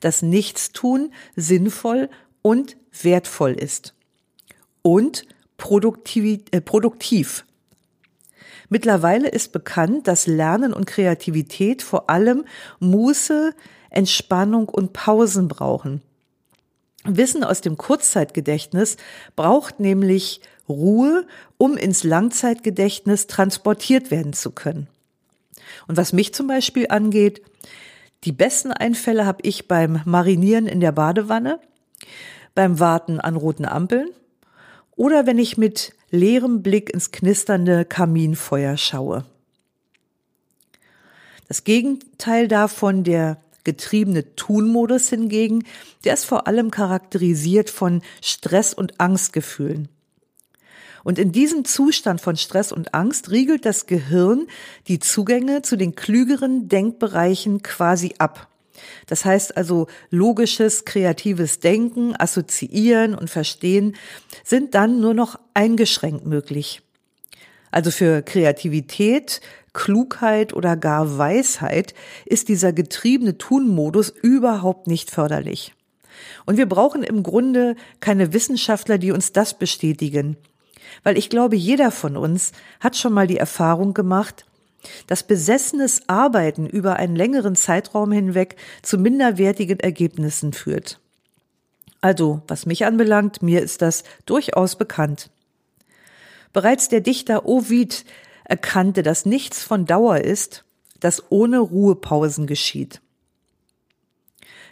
dass 0.00 0.22
Nichtstun 0.22 1.12
sinnvoll 1.34 2.08
und 2.40 2.76
wertvoll 3.02 3.52
ist. 3.52 3.94
Und 4.82 5.26
produktiv, 5.56 6.42
äh, 6.52 6.60
produktiv. 6.60 7.44
Mittlerweile 8.72 9.28
ist 9.28 9.52
bekannt, 9.52 10.08
dass 10.08 10.26
Lernen 10.26 10.72
und 10.72 10.86
Kreativität 10.86 11.82
vor 11.82 12.08
allem 12.08 12.46
Muße, 12.80 13.52
Entspannung 13.90 14.66
und 14.70 14.94
Pausen 14.94 15.46
brauchen. 15.46 16.00
Wissen 17.04 17.44
aus 17.44 17.60
dem 17.60 17.76
Kurzzeitgedächtnis 17.76 18.96
braucht 19.36 19.78
nämlich 19.78 20.40
Ruhe, 20.70 21.26
um 21.58 21.76
ins 21.76 22.02
Langzeitgedächtnis 22.02 23.26
transportiert 23.26 24.10
werden 24.10 24.32
zu 24.32 24.52
können. 24.52 24.88
Und 25.86 25.98
was 25.98 26.14
mich 26.14 26.32
zum 26.32 26.46
Beispiel 26.46 26.86
angeht, 26.88 27.42
die 28.24 28.32
besten 28.32 28.72
Einfälle 28.72 29.26
habe 29.26 29.40
ich 29.42 29.68
beim 29.68 30.00
Marinieren 30.06 30.66
in 30.66 30.80
der 30.80 30.92
Badewanne, 30.92 31.60
beim 32.54 32.80
Warten 32.80 33.20
an 33.20 33.36
roten 33.36 33.66
Ampeln 33.66 34.08
oder 34.96 35.26
wenn 35.26 35.36
ich 35.36 35.58
mit 35.58 35.92
leerem 36.12 36.62
Blick 36.62 36.90
ins 36.90 37.10
knisternde 37.10 37.84
Kaminfeuer 37.84 38.76
schaue. 38.76 39.24
Das 41.48 41.64
Gegenteil 41.64 42.46
davon, 42.46 43.02
der 43.02 43.38
getriebene 43.64 44.36
Tunmodus 44.36 45.08
hingegen, 45.08 45.64
der 46.04 46.14
ist 46.14 46.24
vor 46.24 46.46
allem 46.46 46.70
charakterisiert 46.70 47.70
von 47.70 48.02
Stress- 48.20 48.74
und 48.74 49.00
Angstgefühlen. 49.00 49.88
Und 51.04 51.18
in 51.18 51.32
diesem 51.32 51.64
Zustand 51.64 52.20
von 52.20 52.36
Stress 52.36 52.70
und 52.70 52.94
Angst 52.94 53.30
riegelt 53.30 53.64
das 53.64 53.86
Gehirn 53.86 54.46
die 54.86 55.00
Zugänge 55.00 55.62
zu 55.62 55.76
den 55.76 55.96
klügeren 55.96 56.68
Denkbereichen 56.68 57.62
quasi 57.62 58.14
ab. 58.18 58.48
Das 59.06 59.24
heißt 59.24 59.56
also, 59.56 59.86
logisches, 60.10 60.84
kreatives 60.84 61.60
Denken, 61.60 62.14
Assoziieren 62.18 63.14
und 63.14 63.30
Verstehen 63.30 63.96
sind 64.44 64.74
dann 64.74 65.00
nur 65.00 65.14
noch 65.14 65.38
eingeschränkt 65.54 66.26
möglich. 66.26 66.82
Also 67.70 67.90
für 67.90 68.22
Kreativität, 68.22 69.40
Klugheit 69.72 70.52
oder 70.52 70.76
gar 70.76 71.16
Weisheit 71.16 71.94
ist 72.26 72.48
dieser 72.48 72.72
getriebene 72.72 73.38
Tunmodus 73.38 74.10
überhaupt 74.10 74.86
nicht 74.86 75.10
förderlich. 75.10 75.74
Und 76.44 76.58
wir 76.58 76.66
brauchen 76.66 77.02
im 77.02 77.22
Grunde 77.22 77.76
keine 78.00 78.32
Wissenschaftler, 78.32 78.98
die 78.98 79.12
uns 79.12 79.32
das 79.32 79.58
bestätigen. 79.58 80.36
Weil 81.02 81.16
ich 81.16 81.30
glaube, 81.30 81.56
jeder 81.56 81.90
von 81.90 82.16
uns 82.16 82.52
hat 82.80 82.96
schon 82.96 83.14
mal 83.14 83.26
die 83.26 83.38
Erfahrung 83.38 83.94
gemacht, 83.94 84.44
dass 85.06 85.22
besessenes 85.22 86.08
Arbeiten 86.08 86.66
über 86.66 86.96
einen 86.96 87.16
längeren 87.16 87.56
Zeitraum 87.56 88.12
hinweg 88.12 88.56
zu 88.82 88.98
minderwertigen 88.98 89.80
Ergebnissen 89.80 90.52
führt. 90.52 91.00
Also, 92.00 92.42
was 92.48 92.66
mich 92.66 92.84
anbelangt, 92.84 93.42
mir 93.42 93.62
ist 93.62 93.80
das 93.80 94.02
durchaus 94.26 94.76
bekannt. 94.76 95.30
Bereits 96.52 96.88
der 96.88 97.00
Dichter 97.00 97.46
Ovid 97.46 98.04
erkannte, 98.44 99.02
dass 99.02 99.24
nichts 99.24 99.62
von 99.62 99.86
Dauer 99.86 100.18
ist, 100.18 100.64
das 101.00 101.22
ohne 101.30 101.58
Ruhepausen 101.60 102.46
geschieht. 102.46 103.00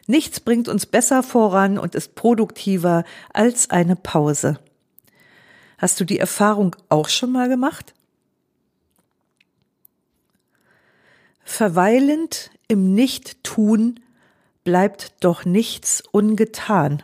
Nichts 0.07 0.41
bringt 0.41 0.69
uns 0.69 0.87
besser 0.87 1.23
voran 1.23 1.79
und 1.79 1.95
ist 1.95 2.17
produktiver 2.17 3.05
als 3.33 3.71
eine 3.71 3.95
Pause. 3.95 4.59
Hast 5.79 6.01
du 6.01 6.05
die 6.05 6.19
Erfahrung 6.19 6.75
auch 6.89 7.09
schon 7.09 7.31
mal 7.31 7.49
gemacht? 7.49 7.95
Verweilend 11.53 12.53
im 12.69 12.95
Nichttun 12.95 13.99
bleibt 14.63 15.13
doch 15.21 15.45
nichts 15.45 16.01
ungetan, 16.13 17.03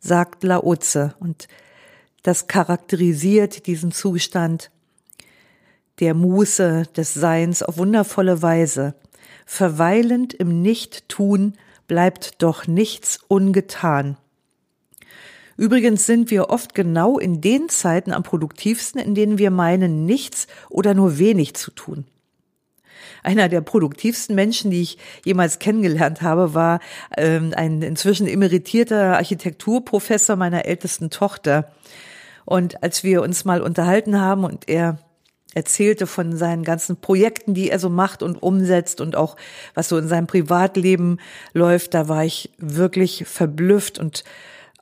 sagt 0.00 0.42
Laoze. 0.42 1.14
Und 1.20 1.46
das 2.24 2.48
charakterisiert 2.48 3.66
diesen 3.66 3.92
Zustand 3.92 4.72
der 6.00 6.14
Muße, 6.14 6.88
des 6.96 7.14
Seins 7.14 7.62
auf 7.62 7.78
wundervolle 7.78 8.42
Weise. 8.42 8.96
Verweilend 9.46 10.34
im 10.34 10.60
Nichttun 10.60 11.54
bleibt 11.86 12.42
doch 12.42 12.66
nichts 12.66 13.20
ungetan. 13.28 14.18
Übrigens 15.56 16.06
sind 16.06 16.30
wir 16.32 16.50
oft 16.50 16.74
genau 16.74 17.20
in 17.20 17.40
den 17.40 17.68
Zeiten 17.68 18.12
am 18.12 18.24
produktivsten, 18.24 19.00
in 19.00 19.14
denen 19.14 19.38
wir 19.38 19.52
meinen, 19.52 20.04
nichts 20.06 20.48
oder 20.68 20.92
nur 20.92 21.18
wenig 21.18 21.54
zu 21.54 21.70
tun 21.70 22.04
einer 23.24 23.48
der 23.48 23.60
produktivsten 23.60 24.34
Menschen, 24.34 24.70
die 24.70 24.82
ich 24.82 24.98
jemals 25.24 25.58
kennengelernt 25.58 26.22
habe, 26.22 26.54
war 26.54 26.80
ähm, 27.16 27.52
ein 27.56 27.82
inzwischen 27.82 28.26
emeritierter 28.26 29.16
Architekturprofessor 29.16 30.36
meiner 30.36 30.66
ältesten 30.66 31.10
Tochter. 31.10 31.72
Und 32.44 32.82
als 32.82 33.02
wir 33.02 33.22
uns 33.22 33.44
mal 33.44 33.62
unterhalten 33.62 34.20
haben 34.20 34.44
und 34.44 34.68
er 34.68 34.98
erzählte 35.54 36.06
von 36.06 36.36
seinen 36.36 36.64
ganzen 36.64 36.96
Projekten, 36.96 37.54
die 37.54 37.70
er 37.70 37.78
so 37.78 37.88
macht 37.88 38.22
und 38.22 38.42
umsetzt 38.42 39.00
und 39.00 39.16
auch 39.16 39.36
was 39.74 39.88
so 39.88 39.96
in 39.96 40.08
seinem 40.08 40.26
Privatleben 40.26 41.18
läuft, 41.52 41.94
da 41.94 42.08
war 42.08 42.24
ich 42.24 42.50
wirklich 42.58 43.24
verblüfft 43.26 43.98
und 43.98 44.24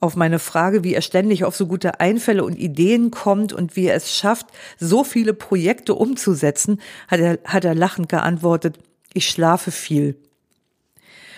auf 0.02 0.16
meine 0.16 0.40
Frage, 0.40 0.82
wie 0.82 0.94
er 0.94 1.00
ständig 1.00 1.44
auf 1.44 1.54
so 1.54 1.66
gute 1.66 2.00
Einfälle 2.00 2.44
und 2.44 2.58
Ideen 2.58 3.12
kommt 3.12 3.52
und 3.52 3.76
wie 3.76 3.86
er 3.86 3.94
es 3.94 4.14
schafft, 4.14 4.46
so 4.78 5.04
viele 5.04 5.32
Projekte 5.32 5.94
umzusetzen, 5.94 6.80
hat 7.06 7.20
er, 7.20 7.38
hat 7.44 7.64
er 7.64 7.76
lachend 7.76 8.08
geantwortet, 8.08 8.78
ich 9.14 9.28
schlafe 9.28 9.70
viel. 9.70 10.16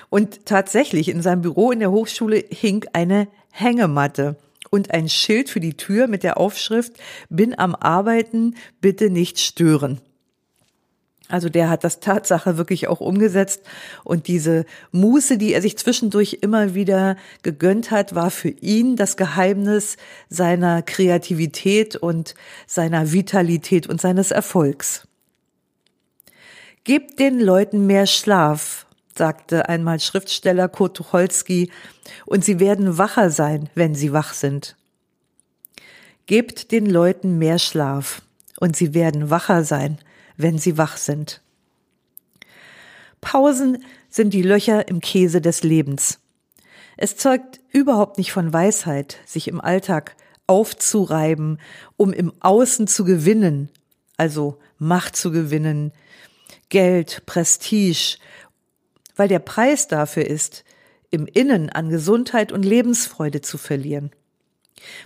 Und 0.09 0.47
tatsächlich 0.47 1.09
in 1.09 1.21
seinem 1.21 1.43
Büro 1.43 1.73
in 1.73 1.81
der 1.81 1.91
Hochschule 1.91 2.43
hing 2.49 2.87
eine 2.95 3.29
Hängematte 3.51 4.37
und 4.71 4.93
ein 4.93 5.11
Schild 5.11 5.51
für 5.51 5.61
die 5.61 5.77
Tür 5.77 6.07
mit 6.07 6.23
der 6.23 6.39
Aufschrift 6.39 6.95
Bin 7.29 7.59
am 7.59 7.75
Arbeiten, 7.75 8.55
bitte 8.81 9.11
nicht 9.11 9.41
stören. 9.41 10.01
Also 11.29 11.49
der 11.49 11.71
hat 11.71 11.85
das 11.85 12.01
Tatsache 12.01 12.59
wirklich 12.59 12.87
auch 12.87 13.01
umgesetzt 13.01 13.63
und 14.05 14.29
diese 14.29 14.67
Muße, 14.93 15.39
die 15.39 15.55
er 15.55 15.63
sich 15.63 15.79
zwischendurch 15.79 16.39
immer 16.43 16.75
wieder 16.75 17.17
gegönnt 17.43 17.91
hat, 17.91 18.15
war 18.15 18.31
für 18.31 18.51
ihn 18.51 18.97
das 18.97 19.17
Geheimnis 19.17 19.97
seiner 20.29 20.83
Kreativität 20.83 21.97
und 21.97 22.35
seiner 22.67 23.13
Vitalität 23.13 23.87
und 23.87 24.03
seines 24.03 24.33
Erfolgs. 24.33 25.09
Gebt 26.85 27.19
den 27.19 27.41
Leuten 27.41 27.87
mehr 27.87 28.07
Schlaf, 28.07 28.85
sagte 29.17 29.71
einmal 29.71 30.01
Schriftsteller 30.01 30.69
Kurt 30.69 30.99
Tucholsky, 30.99 31.71
und 32.27 32.45
sie 32.45 32.61
werden 32.61 32.99
wacher 32.99 33.31
sein, 33.31 33.71
wenn 33.75 33.95
sie 33.95 34.13
wach 34.13 34.35
sind. 34.35 34.77
Gebt 36.27 36.71
den 36.71 36.85
Leuten 36.85 37.39
mehr 37.39 37.59
Schlaf, 37.59 38.21
und 38.61 38.77
sie 38.77 38.93
werden 38.93 39.31
wacher 39.31 39.65
sein, 39.65 39.99
wenn 40.37 40.59
sie 40.59 40.79
wach 40.79 40.97
sind. 40.97 41.41
Pausen 43.21 43.83
sind 44.09 44.35
die 44.35 44.43
Löcher 44.43 44.89
im 44.89 45.01
Käse 45.01 45.41
des 45.41 45.63
Lebens. 45.63 46.21
Es 46.97 47.17
zeugt 47.17 47.61
überhaupt 47.73 48.19
nicht 48.19 48.33
von 48.33 48.53
Weisheit, 48.53 49.19
sich 49.25 49.49
im 49.49 49.61
Alltag 49.61 50.17
aufzureiben, 50.47 51.59
um 51.97 52.13
im 52.13 52.33
Außen 52.41 52.87
zu 52.87 53.05
gewinnen, 53.05 53.71
also 54.17 54.59
Macht 54.79 55.17
zu 55.17 55.31
gewinnen, 55.31 55.93
Geld, 56.69 57.25
Prestige, 57.27 58.19
weil 59.17 59.29
der 59.29 59.39
Preis 59.39 59.89
dafür 59.89 60.27
ist, 60.27 60.65
im 61.11 61.27
Innen 61.27 61.71
an 61.71 61.89
Gesundheit 61.89 62.53
und 62.53 62.65
Lebensfreude 62.65 63.41
zu 63.41 63.57
verlieren. 63.57 64.11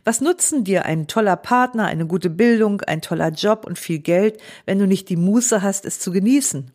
Was 0.05 0.21
nutzen 0.21 0.65
dir 0.65 0.85
ein 0.87 1.07
toller 1.07 1.37
Partner, 1.37 1.87
eine 1.87 2.07
gute 2.07 2.31
Bildung, 2.31 2.81
ein 2.83 3.03
toller 3.03 3.31
Job 3.31 3.65
und 3.67 3.79
viel 3.79 3.99
Geld, 3.99 4.41
wenn 4.67 4.79
du 4.79 4.87
nicht 4.87 5.09
die 5.09 5.17
Muße 5.17 5.63
hast, 5.63 5.85
es 5.85 6.01
zu 6.01 6.11
genießen? 6.11 6.71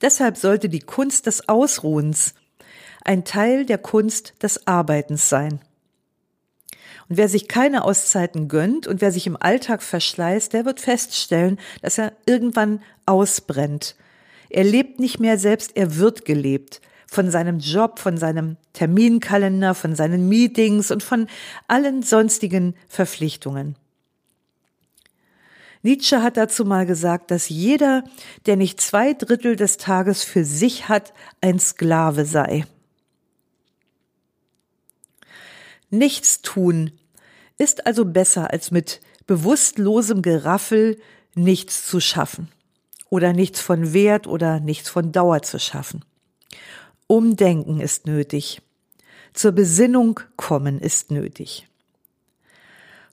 Deshalb 0.00 0.36
sollte 0.36 0.68
die 0.68 0.80
Kunst 0.80 1.26
des 1.26 1.48
Ausruhens 1.48 2.34
ein 3.04 3.24
Teil 3.24 3.64
der 3.64 3.78
Kunst 3.78 4.34
des 4.42 4.66
Arbeitens 4.66 5.28
sein. 5.28 5.60
Und 7.08 7.16
wer 7.16 7.28
sich 7.28 7.48
keine 7.48 7.84
Auszeiten 7.84 8.48
gönnt 8.48 8.86
und 8.86 9.00
wer 9.00 9.10
sich 9.10 9.26
im 9.26 9.40
Alltag 9.40 9.82
verschleißt, 9.82 10.52
der 10.52 10.66
wird 10.66 10.80
feststellen, 10.80 11.58
dass 11.80 11.96
er 11.96 12.12
irgendwann 12.26 12.82
ausbrennt. 13.06 13.96
Er 14.50 14.64
lebt 14.64 15.00
nicht 15.00 15.18
mehr 15.18 15.38
selbst, 15.38 15.76
er 15.76 15.96
wird 15.96 16.24
gelebt 16.24 16.80
von 17.10 17.30
seinem 17.30 17.58
Job, 17.58 17.98
von 17.98 18.18
seinem 18.18 18.56
Terminkalender, 18.74 19.74
von 19.74 19.94
seinen 19.94 20.28
Meetings 20.28 20.90
und 20.90 21.02
von 21.02 21.26
allen 21.66 22.02
sonstigen 22.02 22.74
Verpflichtungen. 22.88 23.76
Nietzsche 25.82 26.22
hat 26.22 26.36
dazu 26.36 26.64
mal 26.64 26.86
gesagt, 26.86 27.30
dass 27.30 27.48
jeder, 27.48 28.04
der 28.46 28.56
nicht 28.56 28.80
zwei 28.80 29.14
Drittel 29.14 29.56
des 29.56 29.78
Tages 29.78 30.22
für 30.22 30.44
sich 30.44 30.88
hat, 30.88 31.14
ein 31.40 31.58
Sklave 31.58 32.24
sei. 32.24 32.66
Nichts 35.90 36.42
tun 36.42 36.92
ist 37.56 37.86
also 37.86 38.04
besser, 38.04 38.50
als 38.50 38.70
mit 38.70 39.00
bewusstlosem 39.26 40.20
Geraffel 40.20 41.00
nichts 41.34 41.86
zu 41.86 42.00
schaffen 42.00 42.48
oder 43.08 43.32
nichts 43.32 43.60
von 43.60 43.92
Wert 43.92 44.26
oder 44.26 44.60
nichts 44.60 44.90
von 44.90 45.12
Dauer 45.12 45.42
zu 45.42 45.58
schaffen. 45.58 46.04
Umdenken 47.08 47.80
ist 47.80 48.06
nötig. 48.06 48.60
Zur 49.32 49.52
Besinnung 49.52 50.20
kommen 50.36 50.78
ist 50.78 51.10
nötig. 51.10 51.66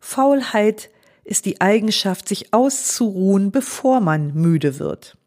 Faulheit 0.02 0.90
ist 1.24 1.46
die 1.46 1.62
Eigenschaft, 1.62 2.28
sich 2.28 2.54
auszuruhen, 2.54 3.52
bevor 3.52 4.02
man 4.02 4.34
müde 4.34 4.80
wird. 4.80 5.18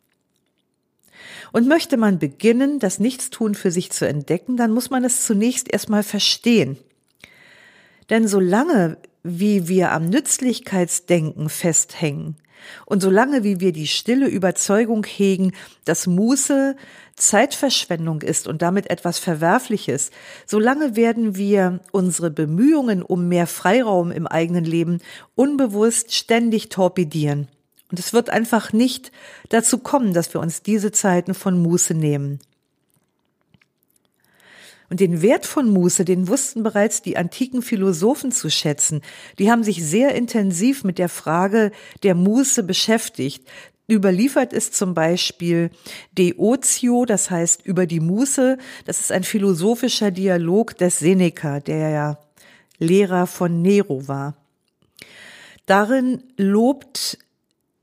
Und 1.50 1.66
möchte 1.66 1.96
man 1.96 2.18
beginnen, 2.18 2.78
das 2.78 3.00
Nichtstun 3.00 3.54
für 3.54 3.70
sich 3.70 3.90
zu 3.90 4.06
entdecken, 4.06 4.56
dann 4.58 4.72
muss 4.72 4.90
man 4.90 5.02
es 5.02 5.24
zunächst 5.24 5.72
erstmal 5.72 6.02
verstehen. 6.02 6.76
Denn 8.10 8.28
solange 8.28 8.98
wie 9.22 9.66
wir 9.66 9.92
am 9.92 10.10
Nützlichkeitsdenken 10.10 11.48
festhängen, 11.48 12.36
und 12.86 13.00
solange 13.00 13.44
wie 13.44 13.60
wir 13.60 13.72
die 13.72 13.86
stille 13.86 14.28
Überzeugung 14.28 15.04
hegen, 15.04 15.52
dass 15.84 16.06
Muße 16.06 16.76
Zeitverschwendung 17.16 18.22
ist 18.22 18.46
und 18.46 18.62
damit 18.62 18.90
etwas 18.90 19.18
Verwerfliches, 19.18 20.10
solange 20.46 20.96
werden 20.96 21.36
wir 21.36 21.80
unsere 21.92 22.30
Bemühungen 22.30 23.02
um 23.02 23.28
mehr 23.28 23.46
Freiraum 23.46 24.10
im 24.10 24.26
eigenen 24.26 24.64
Leben 24.64 25.00
unbewusst 25.34 26.14
ständig 26.14 26.68
torpedieren. 26.68 27.48
Und 27.90 27.98
es 27.98 28.12
wird 28.12 28.30
einfach 28.30 28.72
nicht 28.72 29.12
dazu 29.48 29.78
kommen, 29.78 30.12
dass 30.12 30.32
wir 30.34 30.40
uns 30.40 30.62
diese 30.62 30.92
Zeiten 30.92 31.34
von 31.34 31.60
Muße 31.60 31.94
nehmen. 31.94 32.38
Und 34.90 35.00
den 35.00 35.20
Wert 35.20 35.44
von 35.44 35.68
Muße, 35.68 36.04
den 36.04 36.28
wussten 36.28 36.62
bereits 36.62 37.02
die 37.02 37.16
antiken 37.16 37.60
Philosophen 37.60 38.32
zu 38.32 38.50
schätzen. 38.50 39.02
Die 39.38 39.50
haben 39.50 39.62
sich 39.62 39.84
sehr 39.84 40.14
intensiv 40.14 40.82
mit 40.82 40.98
der 40.98 41.10
Frage 41.10 41.72
der 42.02 42.14
Muße 42.14 42.62
beschäftigt. 42.62 43.46
Überliefert 43.90 44.52
ist 44.52 44.74
zum 44.74 44.94
Beispiel 44.94 45.70
De 46.12 46.34
Otio, 46.36 47.04
das 47.04 47.30
heißt 47.30 47.64
über 47.64 47.86
die 47.86 48.00
Muße. 48.00 48.58
Das 48.86 49.00
ist 49.00 49.12
ein 49.12 49.24
philosophischer 49.24 50.10
Dialog 50.10 50.76
des 50.76 50.98
Seneca, 50.98 51.60
der 51.60 51.90
ja 51.90 52.18
Lehrer 52.78 53.26
von 53.26 53.60
Nero 53.60 54.06
war. 54.08 54.36
Darin 55.66 56.22
lobt 56.36 57.18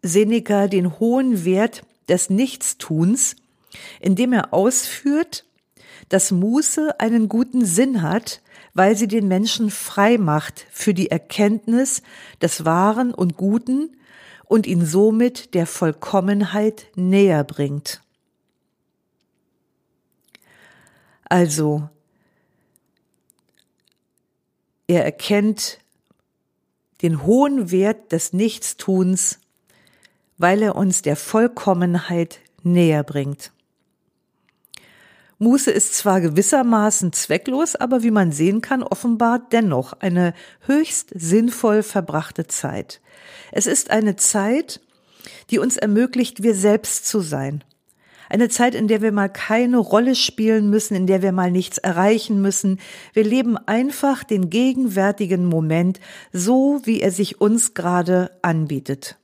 Seneca 0.01 0.67
den 0.67 0.99
hohen 0.99 1.45
Wert 1.45 1.83
des 2.07 2.29
Nichtstuns, 2.29 3.35
indem 3.99 4.33
er 4.33 4.53
ausführt, 4.53 5.45
dass 6.09 6.31
Muße 6.31 6.99
einen 6.99 7.29
guten 7.29 7.65
Sinn 7.65 8.01
hat, 8.01 8.41
weil 8.73 8.95
sie 8.95 9.07
den 9.07 9.27
Menschen 9.27 9.69
frei 9.69 10.17
macht 10.17 10.65
für 10.71 10.93
die 10.93 11.11
Erkenntnis 11.11 12.01
des 12.41 12.65
Wahren 12.65 13.13
und 13.13 13.37
Guten 13.37 13.95
und 14.45 14.67
ihn 14.67 14.85
somit 14.85 15.53
der 15.53 15.65
Vollkommenheit 15.65 16.87
näher 16.95 17.43
bringt. 17.43 18.01
Also, 21.27 21.89
er 24.87 25.03
erkennt 25.03 25.79
den 27.01 27.23
hohen 27.23 27.71
Wert 27.71 28.11
des 28.11 28.33
Nichtstuns, 28.33 29.39
weil 30.37 30.61
er 30.61 30.75
uns 30.75 31.01
der 31.01 31.15
Vollkommenheit 31.15 32.39
näher 32.61 33.03
bringt. 33.03 33.51
Muße 35.37 35.69
ist 35.69 35.93
zwar 35.95 36.21
gewissermaßen 36.21 37.11
zwecklos, 37.11 37.75
aber 37.75 38.03
wie 38.03 38.11
man 38.11 38.31
sehen 38.31 38.61
kann, 38.61 38.83
offenbar 38.83 39.47
dennoch 39.51 39.93
eine 39.93 40.33
höchst 40.61 41.11
sinnvoll 41.13 41.83
verbrachte 41.83 42.47
Zeit. 42.47 43.01
Es 43.51 43.67
ist 43.67 43.91
eine 43.91 44.15
Zeit, 44.15 44.79
die 45.49 45.59
uns 45.59 45.75
ermöglicht, 45.75 46.41
wir 46.41 46.55
selbst 46.55 47.05
zu 47.05 47.19
sein. 47.19 47.63
Eine 48.29 48.49
Zeit, 48.49 48.75
in 48.75 48.87
der 48.87 49.01
wir 49.01 49.11
mal 49.11 49.29
keine 49.29 49.77
Rolle 49.77 50.15
spielen 50.15 50.69
müssen, 50.69 50.95
in 50.95 51.05
der 51.05 51.21
wir 51.21 51.31
mal 51.31 51.51
nichts 51.51 51.77
erreichen 51.77 52.41
müssen. 52.41 52.79
Wir 53.13 53.23
leben 53.23 53.57
einfach 53.57 54.23
den 54.23 54.49
gegenwärtigen 54.49 55.45
Moment 55.45 55.99
so, 56.31 56.81
wie 56.85 57.01
er 57.01 57.11
sich 57.11 57.39
uns 57.39 57.73
gerade 57.73 58.31
anbietet. 58.41 59.17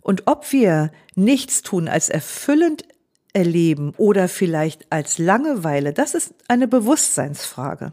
Und 0.00 0.22
ob 0.26 0.50
wir 0.52 0.90
nichts 1.14 1.62
tun 1.62 1.88
als 1.88 2.08
erfüllend 2.08 2.84
erleben 3.36 3.92
oder 3.98 4.28
vielleicht 4.28 4.90
als 4.90 5.18
Langeweile, 5.18 5.92
das 5.92 6.14
ist 6.14 6.34
eine 6.48 6.66
Bewusstseinsfrage. 6.66 7.92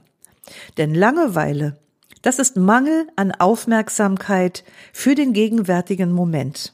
Denn 0.77 0.95
Langeweile, 0.95 1.77
das 2.21 2.39
ist 2.39 2.55
Mangel 2.55 3.07
an 3.17 3.33
Aufmerksamkeit 3.33 4.63
für 4.93 5.15
den 5.15 5.33
gegenwärtigen 5.33 6.13
Moment. 6.13 6.71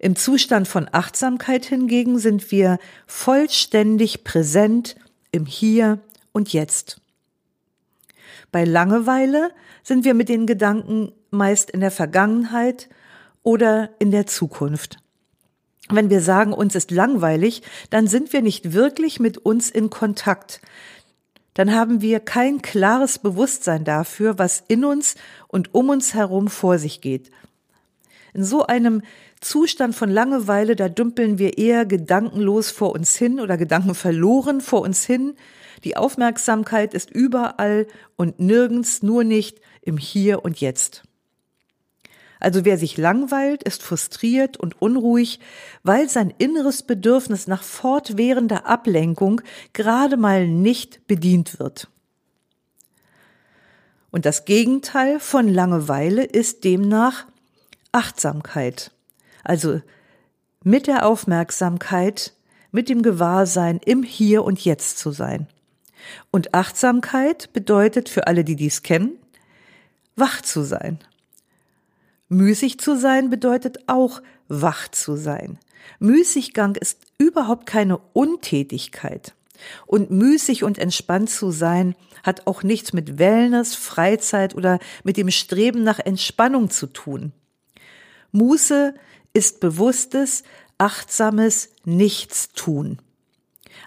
Im 0.00 0.16
Zustand 0.16 0.66
von 0.66 0.88
Achtsamkeit 0.90 1.66
hingegen 1.66 2.18
sind 2.18 2.50
wir 2.50 2.78
vollständig 3.06 4.24
präsent 4.24 4.96
im 5.30 5.46
Hier 5.46 6.00
und 6.32 6.52
Jetzt. 6.52 7.00
Bei 8.50 8.64
Langeweile 8.64 9.52
sind 9.84 10.04
wir 10.04 10.14
mit 10.14 10.28
den 10.28 10.46
Gedanken 10.46 11.12
meist 11.30 11.70
in 11.70 11.80
der 11.80 11.92
Vergangenheit 11.92 12.88
oder 13.44 13.90
in 14.00 14.10
der 14.10 14.26
Zukunft. 14.26 14.98
Wenn 15.90 16.10
wir 16.10 16.20
sagen, 16.20 16.52
uns 16.52 16.74
ist 16.74 16.90
langweilig, 16.90 17.62
dann 17.90 18.06
sind 18.06 18.32
wir 18.32 18.42
nicht 18.42 18.72
wirklich 18.72 19.20
mit 19.20 19.38
uns 19.38 19.70
in 19.70 19.90
Kontakt. 19.90 20.60
Dann 21.52 21.74
haben 21.74 22.00
wir 22.00 22.20
kein 22.20 22.62
klares 22.62 23.18
Bewusstsein 23.18 23.84
dafür, 23.84 24.38
was 24.38 24.64
in 24.66 24.84
uns 24.84 25.14
und 25.46 25.74
um 25.74 25.88
uns 25.90 26.14
herum 26.14 26.48
vor 26.48 26.78
sich 26.78 27.00
geht. 27.00 27.30
In 28.32 28.44
so 28.44 28.66
einem 28.66 29.02
Zustand 29.40 29.94
von 29.94 30.10
Langeweile, 30.10 30.74
da 30.74 30.88
dümpeln 30.88 31.38
wir 31.38 31.58
eher 31.58 31.86
gedankenlos 31.86 32.70
vor 32.70 32.92
uns 32.92 33.14
hin 33.14 33.38
oder 33.38 33.56
Gedanken 33.56 33.94
verloren 33.94 34.60
vor 34.60 34.80
uns 34.80 35.04
hin. 35.04 35.34
Die 35.84 35.96
Aufmerksamkeit 35.96 36.94
ist 36.94 37.10
überall 37.10 37.86
und 38.16 38.40
nirgends, 38.40 39.02
nur 39.02 39.22
nicht 39.22 39.60
im 39.82 39.98
Hier 39.98 40.44
und 40.44 40.60
Jetzt. 40.60 41.02
Also 42.40 42.64
wer 42.64 42.78
sich 42.78 42.96
langweilt, 42.96 43.62
ist 43.62 43.82
frustriert 43.82 44.56
und 44.56 44.80
unruhig, 44.80 45.40
weil 45.82 46.08
sein 46.08 46.32
inneres 46.38 46.82
Bedürfnis 46.82 47.46
nach 47.46 47.62
fortwährender 47.62 48.66
Ablenkung 48.66 49.40
gerade 49.72 50.16
mal 50.16 50.46
nicht 50.46 51.06
bedient 51.06 51.58
wird. 51.58 51.88
Und 54.10 54.26
das 54.26 54.44
Gegenteil 54.44 55.18
von 55.18 55.48
Langeweile 55.48 56.24
ist 56.24 56.64
demnach 56.64 57.26
Achtsamkeit. 57.92 58.92
Also 59.42 59.80
mit 60.62 60.86
der 60.86 61.06
Aufmerksamkeit, 61.06 62.32
mit 62.70 62.88
dem 62.88 63.02
Gewahrsein 63.02 63.80
im 63.84 64.02
Hier 64.02 64.44
und 64.44 64.64
Jetzt 64.64 64.98
zu 64.98 65.10
sein. 65.10 65.48
Und 66.30 66.54
Achtsamkeit 66.54 67.52
bedeutet 67.52 68.08
für 68.08 68.26
alle, 68.26 68.44
die 68.44 68.56
dies 68.56 68.82
kennen, 68.82 69.18
wach 70.16 70.42
zu 70.42 70.62
sein. 70.62 70.98
Müßig 72.34 72.78
zu 72.78 72.96
sein 72.98 73.30
bedeutet 73.30 73.88
auch 73.88 74.20
wach 74.48 74.88
zu 74.88 75.16
sein. 75.16 75.58
Müßiggang 76.00 76.74
ist 76.74 76.98
überhaupt 77.16 77.66
keine 77.66 77.98
Untätigkeit. 78.12 79.34
Und 79.86 80.10
müßig 80.10 80.64
und 80.64 80.78
entspannt 80.78 81.30
zu 81.30 81.52
sein 81.52 81.94
hat 82.24 82.46
auch 82.46 82.64
nichts 82.64 82.92
mit 82.92 83.18
Wellness, 83.18 83.76
Freizeit 83.76 84.54
oder 84.54 84.80
mit 85.04 85.16
dem 85.16 85.30
Streben 85.30 85.84
nach 85.84 86.00
Entspannung 86.00 86.70
zu 86.70 86.88
tun. 86.88 87.32
Muße 88.32 88.94
ist 89.32 89.60
bewusstes, 89.60 90.42
achtsames 90.76 91.70
Nichtstun. 91.84 92.98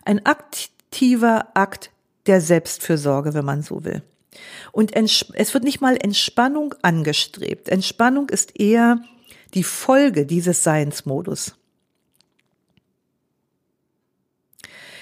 Ein 0.05 0.25
aktiver 0.25 1.47
Akt 1.53 1.91
der 2.27 2.39
Selbstfürsorge, 2.39 3.33
wenn 3.33 3.45
man 3.45 3.61
so 3.61 3.83
will. 3.83 4.03
Und 4.71 4.95
es 4.95 5.53
wird 5.53 5.63
nicht 5.63 5.81
mal 5.81 5.97
Entspannung 5.97 6.75
angestrebt. 6.81 7.69
Entspannung 7.69 8.29
ist 8.29 8.59
eher 8.59 9.01
die 9.53 9.63
Folge 9.63 10.25
dieses 10.25 10.63
Seinsmodus. 10.63 11.55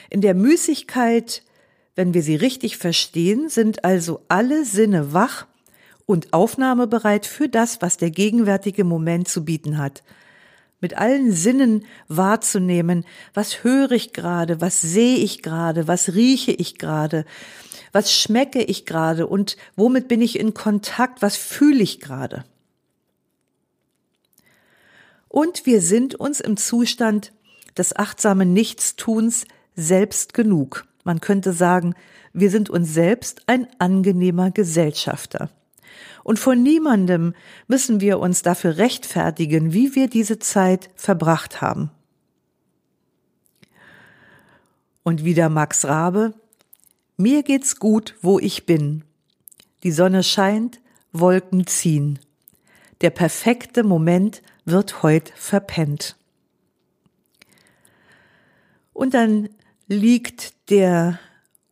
In 0.10 0.22
der 0.22 0.34
Müßigkeit, 0.34 1.44
wenn 1.96 2.14
wir 2.14 2.22
sie 2.22 2.36
richtig 2.36 2.78
verstehen, 2.78 3.50
sind 3.50 3.84
also 3.84 4.22
alle 4.28 4.66
Sinne 4.66 5.14
wach 5.14 5.48
und 6.06 6.34
aufnahmebereit 6.34 7.26
für 7.26 7.50
das, 7.50 7.82
was 7.82 7.98
der 7.98 8.12
gegenwärtige 8.12 8.84
Moment 8.84 9.28
zu 9.28 9.44
bieten 9.44 9.78
hat. 9.78 10.04
Mit 10.86 11.00
allen 11.00 11.32
Sinnen 11.32 11.84
wahrzunehmen, 12.10 13.06
was 13.34 13.64
höre 13.64 13.94
ich 13.94 14.14
gerade, 14.14 14.62
was 14.62 14.82
sehe 14.82 15.18
ich 15.18 15.42
gerade, 15.42 15.88
was 15.88 16.14
rieche 16.14 16.52
ich 16.52 16.78
gerade, 16.78 17.26
was 17.92 18.14
schmecke 18.14 18.62
ich 18.62 18.86
gerade 18.86 19.26
und 19.26 19.58
womit 19.76 20.08
bin 20.08 20.22
ich 20.22 20.38
in 20.38 20.54
Kontakt, 20.54 21.24
was 21.24 21.38
fühle 21.38 21.82
ich 21.82 22.02
gerade. 22.02 22.46
Und 25.28 25.66
wir 25.66 25.82
sind 25.82 26.14
uns 26.14 26.40
im 26.40 26.56
Zustand 26.56 27.34
des 27.76 27.96
achtsamen 27.96 28.54
Nichtstuns 28.54 29.46
selbst 29.76 30.36
genug. 30.36 30.86
Man 31.04 31.20
könnte 31.20 31.52
sagen, 31.52 31.96
wir 32.32 32.52
sind 32.52 32.70
uns 32.70 32.94
selbst 32.94 33.42
ein 33.48 33.68
angenehmer 33.80 34.52
Gesellschafter. 34.52 35.50
Und 36.26 36.40
von 36.40 36.64
niemandem 36.64 37.36
müssen 37.68 38.02
wir 38.02 38.18
uns 38.18 38.42
dafür 38.42 38.78
rechtfertigen, 38.78 39.74
wie 39.74 39.94
wir 39.94 40.10
diese 40.10 40.40
Zeit 40.40 40.90
verbracht 40.96 41.62
haben. 41.62 41.92
Und 45.04 45.24
wieder 45.24 45.50
Max 45.50 45.86
Rabe, 45.86 46.34
mir 47.16 47.44
geht's 47.44 47.78
gut, 47.78 48.16
wo 48.24 48.40
ich 48.40 48.66
bin. 48.66 49.04
Die 49.84 49.92
Sonne 49.92 50.24
scheint, 50.24 50.82
Wolken 51.12 51.68
ziehen. 51.68 52.18
Der 53.02 53.12
perfekte 53.12 53.84
Moment 53.84 54.42
wird 54.66 55.04
heut 55.04 55.32
verpennt. 55.36 56.18
Und 58.94 59.14
dann 59.14 59.48
liegt 59.88 60.72
der 60.72 61.20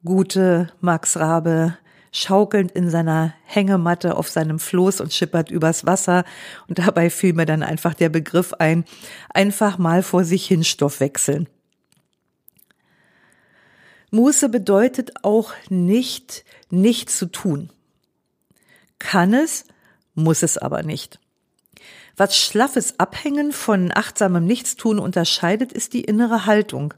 gute 0.06 0.72
Max 0.80 1.18
Rabe 1.18 1.76
schaukelnd 2.13 2.71
in 2.71 2.89
seiner 2.89 3.34
Hängematte 3.43 4.15
auf 4.15 4.30
seinem 4.30 4.60
Floß 4.60 5.02
und 5.02 5.13
schippert 5.13 5.52
übers 5.52 5.86
Wasser. 5.86 6.23
Und 6.69 6.80
dabei 6.80 7.10
fiel 7.10 7.34
mir 7.34 7.45
dann 7.45 7.63
einfach 7.63 7.93
der 7.93 8.10
Begriff 8.10 8.54
ein, 8.54 8.86
einfach 9.34 9.78
mal 9.78 10.04
vor 10.04 10.23
sich 10.23 10.45
hin 10.45 10.63
Stoff 10.63 11.02
wechseln. 11.02 11.49
Muße 14.12 14.47
bedeutet 14.47 15.12
auch 15.23 15.54
nicht, 15.69 16.45
nicht 16.69 17.10
zu 17.10 17.26
tun. 17.26 17.71
Kann 18.99 19.34
es, 19.34 19.65
muss 20.13 20.43
es 20.43 20.60
aber 20.60 20.84
nicht. 20.84 21.19
Was 22.15 22.38
schlaffes 22.38 22.99
Abhängen 22.99 23.52
von 23.52 23.91
achtsamem 23.91 24.45
Nichtstun 24.45 24.99
unterscheidet, 24.99 25.73
ist 25.73 25.93
die 25.93 26.04
innere 26.04 26.45
Haltung. 26.45 26.93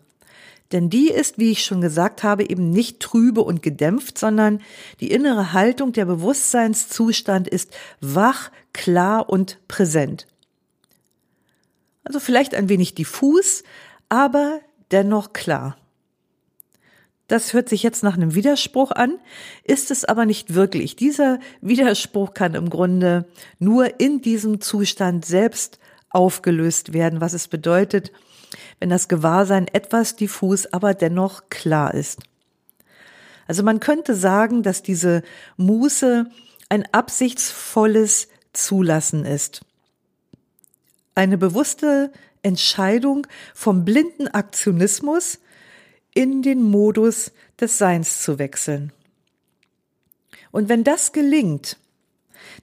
Denn 0.72 0.90
die 0.90 1.10
ist, 1.10 1.38
wie 1.38 1.52
ich 1.52 1.64
schon 1.64 1.82
gesagt 1.82 2.24
habe, 2.24 2.50
eben 2.50 2.70
nicht 2.72 3.00
trübe 3.00 3.42
und 3.42 3.62
gedämpft, 3.62 4.18
sondern 4.18 4.62
die 5.00 5.12
innere 5.12 5.54
Haltung, 5.54 5.94
der 5.94 6.06
Bewusstseinszustand 6.06 7.48
ist 7.48 7.72
wach, 8.02 8.52
klar 8.74 9.30
und 9.30 9.60
präsent. 9.68 10.28
Also 12.04 12.20
vielleicht 12.20 12.56
ein 12.56 12.70
wenig 12.70 12.96
diffus, 12.96 13.64
aber 14.10 14.60
dennoch 14.92 15.34
klar. 15.34 15.78
Das 17.28 17.54
hört 17.54 17.70
sich 17.70 17.82
jetzt 17.82 18.04
nach 18.04 18.16
einem 18.16 18.36
Widerspruch 18.36 18.92
an, 18.92 19.18
ist 19.64 19.90
es 19.90 20.06
aber 20.06 20.28
nicht 20.28 20.54
wirklich. 20.54 20.96
Dieser 20.96 21.40
Widerspruch 21.62 22.36
kann 22.36 22.54
im 22.54 22.70
Grunde 22.70 23.26
nur 23.58 24.00
in 24.00 24.22
diesem 24.22 24.62
Zustand 24.62 25.26
selbst 25.26 25.80
aufgelöst 26.12 26.94
werden, 26.94 27.22
was 27.22 27.34
es 27.34 27.48
bedeutet, 27.48 28.12
wenn 28.80 28.90
das 28.90 29.08
Gewahrsein 29.08 29.68
etwas 29.68 30.16
diffus, 30.16 30.66
aber 30.68 30.94
dennoch 30.94 31.50
klar 31.50 31.94
ist. 31.94 32.20
Also 33.48 33.64
man 33.64 33.80
könnte 33.80 34.16
sagen, 34.16 34.64
dass 34.64 34.84
diese 34.84 35.22
Muße 35.58 36.26
ein 36.70 36.86
absichtsvolles 36.92 38.28
Zulassen 38.54 39.26
ist. 39.26 39.62
Eine 41.14 41.38
bewusste 41.38 42.12
Entscheidung 42.42 43.28
vom 43.54 43.86
blinden 43.86 44.28
Aktionismus 44.28 45.40
in 46.14 46.42
den 46.42 46.62
Modus 46.62 47.32
des 47.60 47.78
Seins 47.78 48.22
zu 48.22 48.40
wechseln. 48.40 48.92
Und 50.52 50.70
wenn 50.70 50.84
das 50.84 51.12
gelingt, 51.12 51.78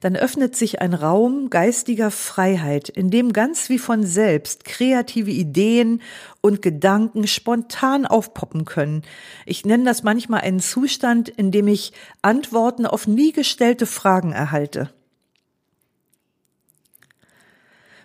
dann 0.00 0.16
öffnet 0.16 0.56
sich 0.56 0.80
ein 0.80 0.94
Raum 0.94 1.50
geistiger 1.50 2.10
Freiheit, 2.10 2.88
in 2.88 3.10
dem 3.10 3.32
ganz 3.32 3.68
wie 3.68 3.78
von 3.78 4.04
selbst 4.04 4.64
kreative 4.64 5.30
Ideen 5.30 6.02
und 6.40 6.62
Gedanken 6.62 7.26
spontan 7.26 8.06
aufpoppen 8.06 8.64
können. 8.64 9.02
Ich 9.46 9.64
nenne 9.64 9.84
das 9.84 10.02
manchmal 10.02 10.40
einen 10.40 10.60
Zustand, 10.60 11.28
in 11.28 11.50
dem 11.50 11.68
ich 11.68 11.92
Antworten 12.22 12.86
auf 12.86 13.06
nie 13.06 13.32
gestellte 13.32 13.86
Fragen 13.86 14.32
erhalte. 14.32 14.90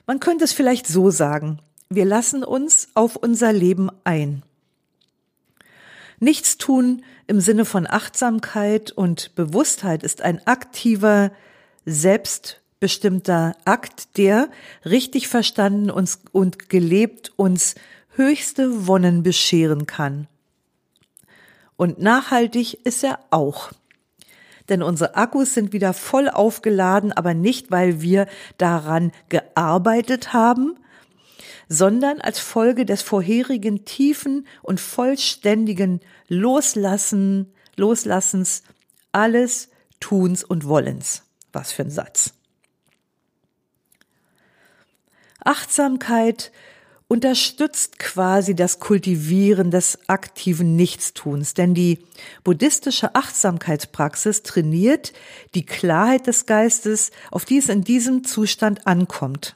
Man 0.05 0.19
könnte 0.19 0.45
es 0.45 0.53
vielleicht 0.53 0.87
so 0.87 1.09
sagen, 1.11 1.59
wir 1.89 2.05
lassen 2.05 2.43
uns 2.43 2.89
auf 2.93 3.15
unser 3.15 3.51
Leben 3.53 3.89
ein. 4.03 4.43
Nichtstun 6.19 7.03
im 7.27 7.41
Sinne 7.41 7.65
von 7.65 7.85
Achtsamkeit 7.87 8.91
und 8.91 9.35
Bewusstheit 9.35 10.03
ist 10.03 10.21
ein 10.21 10.45
aktiver, 10.47 11.31
selbstbestimmter 11.87 13.55
Akt, 13.63 14.17
der 14.17 14.49
richtig 14.85 15.29
verstanden 15.29 15.89
uns 15.89 16.19
und 16.33 16.69
gelebt 16.69 17.31
uns 17.37 17.75
höchste 18.15 18.87
Wonnen 18.87 19.23
bescheren 19.23 19.87
kann. 19.87 20.27
Und 21.77 21.99
nachhaltig 21.99 22.85
ist 22.85 23.03
er 23.03 23.19
auch. 23.29 23.71
Denn 24.67 24.83
unsere 24.83 25.15
Akkus 25.15 25.53
sind 25.53 25.71
wieder 25.71 25.93
voll 25.93 26.27
aufgeladen, 26.27 27.13
aber 27.13 27.33
nicht, 27.33 27.71
weil 27.71 28.01
wir 28.01 28.27
daran 28.57 29.13
gearbeitet 29.29 30.33
haben, 30.33 30.75
sondern 31.69 32.19
als 32.19 32.39
Folge 32.39 32.85
des 32.85 33.01
vorherigen 33.01 33.85
tiefen 33.85 34.45
und 34.61 34.81
vollständigen 34.81 36.01
Loslassen, 36.27 37.53
Loslassens 37.77 38.63
alles 39.13 39.69
Tuns 40.01 40.43
und 40.43 40.67
Wollens. 40.67 41.26
Was 41.57 41.71
für 41.71 41.81
ein 41.81 41.89
Satz. 41.89 42.33
Achtsamkeit 45.43 46.51
unterstützt 47.07 47.97
quasi 47.97 48.53
das 48.53 48.79
Kultivieren 48.79 49.71
des 49.71 49.97
aktiven 50.07 50.75
Nichtstuns, 50.75 51.55
denn 51.55 51.73
die 51.73 51.97
buddhistische 52.43 53.15
Achtsamkeitspraxis 53.15 54.43
trainiert 54.43 55.13
die 55.55 55.65
Klarheit 55.65 56.27
des 56.27 56.45
Geistes, 56.45 57.09
auf 57.31 57.45
die 57.45 57.57
es 57.57 57.69
in 57.69 57.83
diesem 57.83 58.23
Zustand 58.23 58.85
ankommt. 58.85 59.55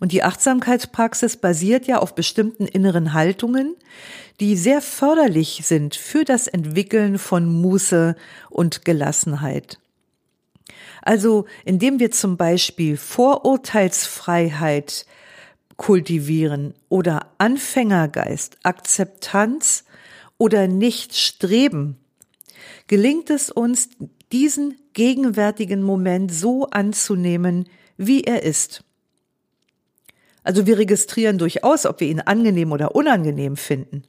Und 0.00 0.12
die 0.12 0.22
Achtsamkeitspraxis 0.22 1.36
basiert 1.36 1.86
ja 1.86 1.98
auf 1.98 2.14
bestimmten 2.14 2.64
inneren 2.64 3.12
Haltungen, 3.12 3.76
die 4.40 4.56
sehr 4.56 4.80
förderlich 4.80 5.60
sind 5.64 5.96
für 5.96 6.24
das 6.24 6.46
Entwickeln 6.46 7.18
von 7.18 7.44
Muße 7.44 8.16
und 8.48 8.86
Gelassenheit. 8.86 9.81
Also 11.02 11.44
indem 11.64 12.00
wir 12.00 12.10
zum 12.10 12.36
Beispiel 12.36 12.96
Vorurteilsfreiheit 12.96 15.06
kultivieren 15.76 16.74
oder 16.88 17.28
Anfängergeist, 17.38 18.56
Akzeptanz 18.62 19.84
oder 20.38 20.66
nicht 20.68 21.16
streben, 21.16 21.98
gelingt 22.86 23.30
es 23.30 23.50
uns, 23.50 23.88
diesen 24.30 24.76
gegenwärtigen 24.92 25.82
Moment 25.82 26.32
so 26.32 26.66
anzunehmen, 26.66 27.68
wie 27.96 28.22
er 28.24 28.44
ist. 28.44 28.84
Also 30.44 30.66
wir 30.66 30.78
registrieren 30.78 31.38
durchaus, 31.38 31.86
ob 31.86 32.00
wir 32.00 32.08
ihn 32.08 32.20
angenehm 32.20 32.72
oder 32.72 32.94
unangenehm 32.94 33.56
finden. 33.56 34.04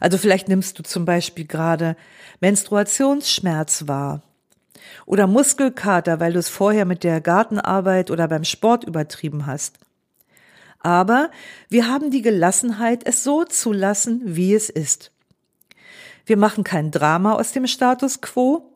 Also 0.00 0.16
vielleicht 0.18 0.48
nimmst 0.48 0.78
du 0.78 0.82
zum 0.82 1.04
Beispiel 1.04 1.46
gerade 1.46 1.96
Menstruationsschmerz 2.40 3.86
wahr 3.86 4.22
oder 5.06 5.26
Muskelkater, 5.26 6.20
weil 6.20 6.32
du 6.32 6.38
es 6.38 6.48
vorher 6.48 6.84
mit 6.84 7.04
der 7.04 7.20
Gartenarbeit 7.20 8.10
oder 8.10 8.28
beim 8.28 8.44
Sport 8.44 8.84
übertrieben 8.84 9.46
hast. 9.46 9.78
Aber 10.80 11.30
wir 11.68 11.88
haben 11.88 12.10
die 12.10 12.22
Gelassenheit, 12.22 13.06
es 13.06 13.24
so 13.24 13.44
zu 13.44 13.72
lassen, 13.72 14.22
wie 14.24 14.54
es 14.54 14.70
ist. 14.70 15.10
Wir 16.26 16.36
machen 16.36 16.64
kein 16.64 16.90
Drama 16.90 17.34
aus 17.34 17.52
dem 17.52 17.66
Status 17.66 18.20
quo 18.20 18.72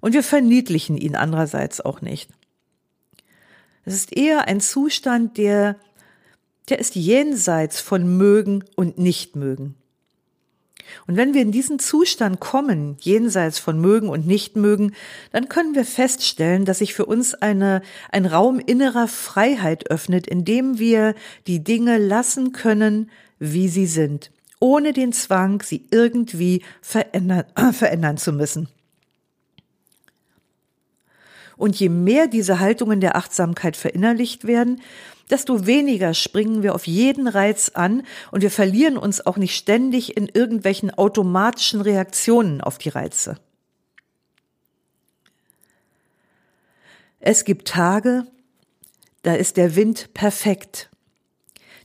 und 0.00 0.12
wir 0.12 0.22
verniedlichen 0.22 0.96
ihn 0.96 1.16
andererseits 1.16 1.80
auch 1.80 2.00
nicht. 2.00 2.30
Es 3.84 3.94
ist 3.94 4.16
eher 4.16 4.46
ein 4.46 4.60
Zustand, 4.60 5.38
der, 5.38 5.76
der 6.68 6.78
ist 6.78 6.94
jenseits 6.94 7.80
von 7.80 8.16
mögen 8.16 8.64
und 8.76 8.98
nicht 8.98 9.36
mögen. 9.36 9.76
Und 11.06 11.16
wenn 11.16 11.34
wir 11.34 11.42
in 11.42 11.52
diesen 11.52 11.78
Zustand 11.78 12.40
kommen, 12.40 12.96
jenseits 13.00 13.58
von 13.58 13.80
mögen 13.80 14.08
und 14.08 14.26
nicht 14.26 14.56
mögen, 14.56 14.92
dann 15.32 15.48
können 15.48 15.74
wir 15.74 15.84
feststellen, 15.84 16.64
dass 16.64 16.78
sich 16.78 16.94
für 16.94 17.06
uns 17.06 17.34
eine, 17.34 17.82
ein 18.10 18.26
Raum 18.26 18.60
innerer 18.60 19.08
Freiheit 19.08 19.90
öffnet, 19.90 20.26
in 20.26 20.44
dem 20.44 20.78
wir 20.78 21.14
die 21.46 21.62
Dinge 21.62 21.98
lassen 21.98 22.52
können, 22.52 23.10
wie 23.38 23.68
sie 23.68 23.86
sind, 23.86 24.30
ohne 24.60 24.92
den 24.92 25.12
Zwang, 25.12 25.62
sie 25.62 25.86
irgendwie 25.90 26.62
verändern, 26.82 27.44
äh, 27.56 27.72
verändern 27.72 28.18
zu 28.18 28.32
müssen. 28.32 28.68
Und 31.56 31.76
je 31.78 31.90
mehr 31.90 32.26
diese 32.26 32.58
Haltungen 32.58 33.00
der 33.00 33.16
Achtsamkeit 33.16 33.76
verinnerlicht 33.76 34.46
werden, 34.46 34.80
desto 35.30 35.66
weniger 35.66 36.14
springen 36.14 36.62
wir 36.62 36.74
auf 36.74 36.86
jeden 36.86 37.28
Reiz 37.28 37.70
an 37.74 38.02
und 38.30 38.42
wir 38.42 38.50
verlieren 38.50 38.96
uns 38.96 39.24
auch 39.24 39.36
nicht 39.36 39.56
ständig 39.56 40.16
in 40.16 40.28
irgendwelchen 40.28 40.90
automatischen 40.90 41.80
Reaktionen 41.80 42.60
auf 42.60 42.78
die 42.78 42.88
Reize. 42.88 43.36
Es 47.20 47.44
gibt 47.44 47.68
Tage, 47.68 48.26
da 49.22 49.34
ist 49.34 49.58
der 49.58 49.76
Wind 49.76 50.14
perfekt. 50.14 50.88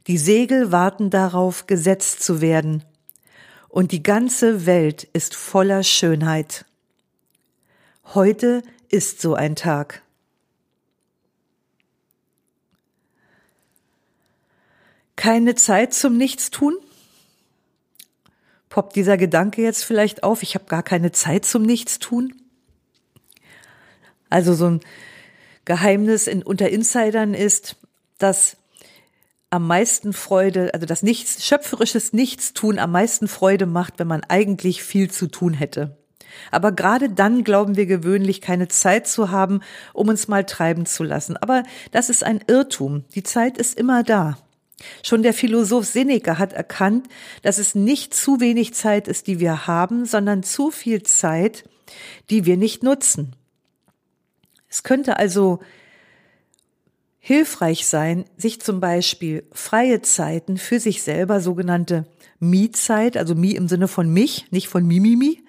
Die 0.07 0.17
Segel 0.17 0.71
warten 0.71 1.09
darauf, 1.09 1.67
gesetzt 1.67 2.23
zu 2.23 2.39
werden. 2.39 2.83
Und 3.67 3.91
die 3.91 4.03
ganze 4.03 4.65
Welt 4.65 5.03
ist 5.03 5.35
voller 5.35 5.83
Schönheit. 5.83 6.65
Heute 8.13 8.63
ist 8.87 9.19
so 9.19 9.33
ein 9.33 9.57
Tag. 9.57 10.04
Keine 15.15 15.55
Zeit 15.55 15.93
zum 15.93 16.17
Nichtstun? 16.17 16.75
Poppt 18.69 18.95
dieser 18.95 19.17
Gedanke 19.17 19.61
jetzt 19.61 19.83
vielleicht 19.83 20.23
auf, 20.23 20.43
ich 20.43 20.55
habe 20.55 20.65
gar 20.65 20.83
keine 20.83 21.11
Zeit 21.11 21.45
zum 21.45 21.63
Nichtstun? 21.63 22.33
Also 24.29 24.53
so 24.53 24.65
ein 24.65 24.79
Geheimnis 25.63 26.27
in, 26.27 26.43
unter 26.43 26.69
Insidern 26.69 27.33
ist, 27.33 27.77
dass 28.17 28.57
am 29.49 29.67
meisten 29.67 30.11
Freude, 30.11 30.73
also 30.73 30.85
das 30.85 31.03
Nichts, 31.03 31.45
schöpferisches 31.45 32.11
Nichtstun 32.11 32.79
am 32.79 32.91
meisten 32.91 33.27
Freude 33.27 33.65
macht, 33.65 33.99
wenn 33.99 34.07
man 34.07 34.23
eigentlich 34.27 34.83
viel 34.83 35.09
zu 35.09 35.27
tun 35.27 35.53
hätte. 35.53 35.97
Aber 36.51 36.73
gerade 36.73 37.09
dann 37.09 37.43
glauben 37.43 37.77
wir 37.77 37.85
gewöhnlich 37.85 38.41
keine 38.41 38.67
Zeit 38.67 39.07
zu 39.07 39.31
haben, 39.31 39.61
um 39.93 40.09
uns 40.09 40.27
mal 40.27 40.45
treiben 40.45 40.85
zu 40.85 41.03
lassen. 41.03 41.37
Aber 41.37 41.63
das 41.91 42.09
ist 42.09 42.23
ein 42.23 42.43
Irrtum. 42.47 43.05
Die 43.15 43.23
Zeit 43.23 43.57
ist 43.57 43.79
immer 43.79 44.03
da. 44.03 44.37
Schon 45.03 45.23
der 45.23 45.33
Philosoph 45.33 45.85
Seneca 45.85 46.37
hat 46.37 46.53
erkannt, 46.53 47.07
dass 47.41 47.57
es 47.57 47.75
nicht 47.75 48.13
zu 48.13 48.39
wenig 48.39 48.73
Zeit 48.73 49.07
ist, 49.07 49.27
die 49.27 49.39
wir 49.39 49.67
haben, 49.67 50.05
sondern 50.05 50.43
zu 50.43 50.71
viel 50.71 51.03
Zeit, 51.03 51.63
die 52.29 52.45
wir 52.45 52.57
nicht 52.57 52.83
nutzen. 52.83 53.35
Es 54.67 54.83
könnte 54.83 55.17
also 55.17 55.59
hilfreich 57.19 57.87
sein, 57.87 58.25
sich 58.37 58.61
zum 58.61 58.79
Beispiel 58.79 59.47
freie 59.51 60.01
Zeiten 60.01 60.57
für 60.57 60.79
sich 60.79 61.01
selber, 61.01 61.39
sogenannte 61.41 62.05
Me-Zeit, 62.39 63.17
also 63.17 63.33
Me 63.33 63.55
im 63.55 63.67
Sinne 63.67 63.87
von 63.87 64.09
mich, 64.09 64.51
nicht 64.51 64.67
von 64.67 64.85
Mimimi, 64.85 65.43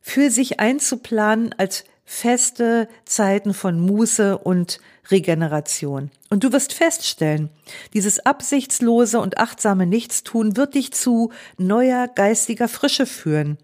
für 0.00 0.30
sich 0.30 0.58
einzuplanen 0.58 1.54
als 1.58 1.84
feste 2.10 2.88
Zeiten 3.04 3.54
von 3.54 3.80
Muße 3.80 4.36
und 4.36 4.80
Regeneration. 5.12 6.10
Und 6.28 6.42
du 6.42 6.52
wirst 6.52 6.74
feststellen, 6.74 7.50
dieses 7.94 8.18
absichtslose 8.18 9.20
und 9.20 9.38
achtsame 9.38 9.86
Nichtstun 9.86 10.56
wird 10.56 10.74
dich 10.74 10.92
zu 10.92 11.30
neuer 11.56 12.08
geistiger 12.08 12.66
Frische 12.66 13.06
führen, 13.06 13.58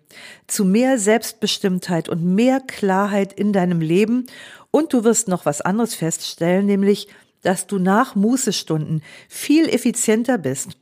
zu 0.46 0.64
mehr 0.64 0.96
Selbstbestimmtheit 0.96 2.08
und 2.08 2.24
mehr 2.24 2.60
Klarheit 2.60 3.32
in 3.32 3.52
deinem 3.52 3.80
Leben. 3.80 4.26
Und 4.70 4.92
du 4.92 5.02
wirst 5.02 5.26
noch 5.26 5.44
was 5.44 5.60
anderes 5.60 5.96
feststellen, 5.96 6.66
nämlich, 6.66 7.08
dass 7.42 7.66
du 7.66 7.80
nach 7.80 8.14
Mußestunden 8.14 9.02
viel 9.28 9.68
effizienter 9.68 10.38
bist. 10.38 10.76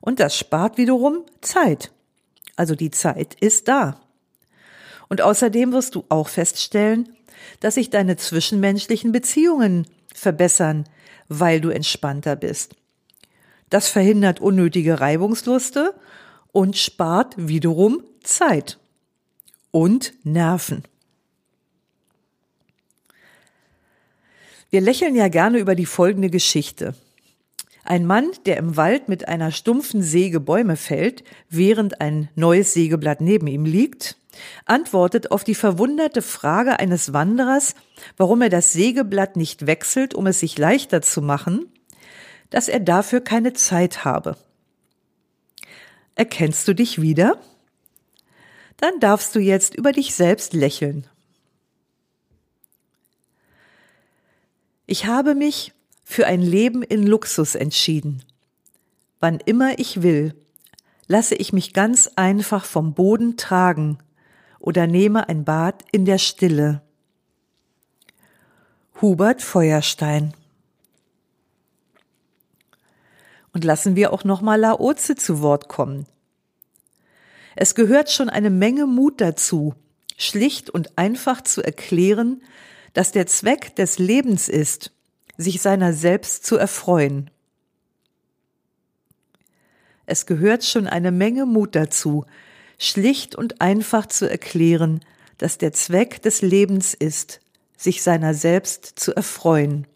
Und 0.00 0.20
das 0.20 0.38
spart 0.38 0.78
wiederum 0.78 1.24
Zeit. 1.40 1.90
Also 2.54 2.76
die 2.76 2.92
Zeit 2.92 3.34
ist 3.40 3.66
da. 3.66 4.00
Und 5.12 5.20
außerdem 5.20 5.72
wirst 5.72 5.94
du 5.94 6.06
auch 6.08 6.30
feststellen, 6.30 7.06
dass 7.60 7.74
sich 7.74 7.90
deine 7.90 8.16
zwischenmenschlichen 8.16 9.12
Beziehungen 9.12 9.86
verbessern, 10.14 10.88
weil 11.28 11.60
du 11.60 11.68
entspannter 11.68 12.34
bist. 12.34 12.76
Das 13.68 13.88
verhindert 13.88 14.40
unnötige 14.40 15.00
Reibungsluste 15.00 15.94
und 16.50 16.78
spart 16.78 17.34
wiederum 17.36 18.02
Zeit 18.22 18.78
und 19.70 20.14
Nerven. 20.24 20.82
Wir 24.70 24.80
lächeln 24.80 25.14
ja 25.14 25.28
gerne 25.28 25.58
über 25.58 25.74
die 25.74 25.84
folgende 25.84 26.30
Geschichte. 26.30 26.94
Ein 27.84 28.06
Mann, 28.06 28.30
der 28.46 28.56
im 28.56 28.78
Wald 28.78 29.10
mit 29.10 29.28
einer 29.28 29.50
stumpfen 29.50 30.02
Säge 30.02 30.40
Bäume 30.40 30.76
fällt, 30.76 31.22
während 31.50 32.00
ein 32.00 32.30
neues 32.34 32.72
Sägeblatt 32.72 33.20
neben 33.20 33.46
ihm 33.46 33.66
liegt, 33.66 34.16
antwortet 34.64 35.30
auf 35.30 35.44
die 35.44 35.54
verwunderte 35.54 36.22
Frage 36.22 36.78
eines 36.78 37.12
Wanderers, 37.12 37.74
warum 38.16 38.42
er 38.42 38.48
das 38.48 38.72
Sägeblatt 38.72 39.36
nicht 39.36 39.66
wechselt, 39.66 40.14
um 40.14 40.26
es 40.26 40.40
sich 40.40 40.58
leichter 40.58 41.02
zu 41.02 41.22
machen, 41.22 41.66
dass 42.50 42.68
er 42.68 42.80
dafür 42.80 43.20
keine 43.20 43.52
Zeit 43.52 44.04
habe. 44.04 44.36
Erkennst 46.14 46.68
du 46.68 46.74
dich 46.74 47.00
wieder? 47.00 47.40
Dann 48.76 49.00
darfst 49.00 49.34
du 49.34 49.38
jetzt 49.38 49.74
über 49.74 49.92
dich 49.92 50.14
selbst 50.14 50.52
lächeln. 50.52 51.06
Ich 54.86 55.06
habe 55.06 55.34
mich 55.34 55.72
für 56.04 56.26
ein 56.26 56.42
Leben 56.42 56.82
in 56.82 57.06
Luxus 57.06 57.54
entschieden. 57.54 58.22
Wann 59.20 59.38
immer 59.38 59.78
ich 59.78 60.02
will, 60.02 60.34
lasse 61.06 61.34
ich 61.34 61.52
mich 61.52 61.72
ganz 61.72 62.10
einfach 62.16 62.64
vom 62.64 62.92
Boden 62.92 63.36
tragen 63.36 63.98
oder 64.62 64.86
nehme 64.86 65.28
ein 65.28 65.44
Bad 65.44 65.84
in 65.90 66.04
der 66.04 66.18
Stille. 66.18 66.80
Hubert 69.00 69.42
Feuerstein 69.42 70.32
Und 73.52 73.64
lassen 73.64 73.96
wir 73.96 74.12
auch 74.12 74.24
nochmal 74.24 74.60
Laoze 74.60 75.16
zu 75.16 75.42
Wort 75.42 75.68
kommen. 75.68 76.06
Es 77.54 77.74
gehört 77.74 78.08
schon 78.10 78.30
eine 78.30 78.48
Menge 78.48 78.86
Mut 78.86 79.20
dazu, 79.20 79.74
schlicht 80.16 80.70
und 80.70 80.96
einfach 80.96 81.42
zu 81.42 81.60
erklären, 81.60 82.40
dass 82.94 83.12
der 83.12 83.26
Zweck 83.26 83.74
des 83.76 83.98
Lebens 83.98 84.48
ist, 84.48 84.92
sich 85.36 85.60
seiner 85.60 85.92
selbst 85.92 86.46
zu 86.46 86.56
erfreuen. 86.56 87.30
Es 90.06 90.24
gehört 90.24 90.64
schon 90.64 90.86
eine 90.86 91.10
Menge 91.10 91.46
Mut 91.46 91.74
dazu, 91.74 92.24
schlicht 92.82 93.34
und 93.34 93.60
einfach 93.60 94.06
zu 94.06 94.28
erklären, 94.28 95.00
dass 95.38 95.58
der 95.58 95.72
Zweck 95.72 96.22
des 96.22 96.42
Lebens 96.42 96.94
ist, 96.94 97.40
sich 97.76 98.02
seiner 98.02 98.34
selbst 98.34 98.86
zu 98.96 99.14
erfreuen. 99.14 99.86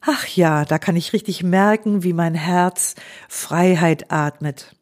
Ach 0.00 0.26
ja, 0.28 0.64
da 0.64 0.78
kann 0.78 0.96
ich 0.96 1.12
richtig 1.12 1.42
merken, 1.42 2.02
wie 2.02 2.12
mein 2.12 2.34
Herz 2.34 2.94
Freiheit 3.28 4.10
atmet. 4.10 4.76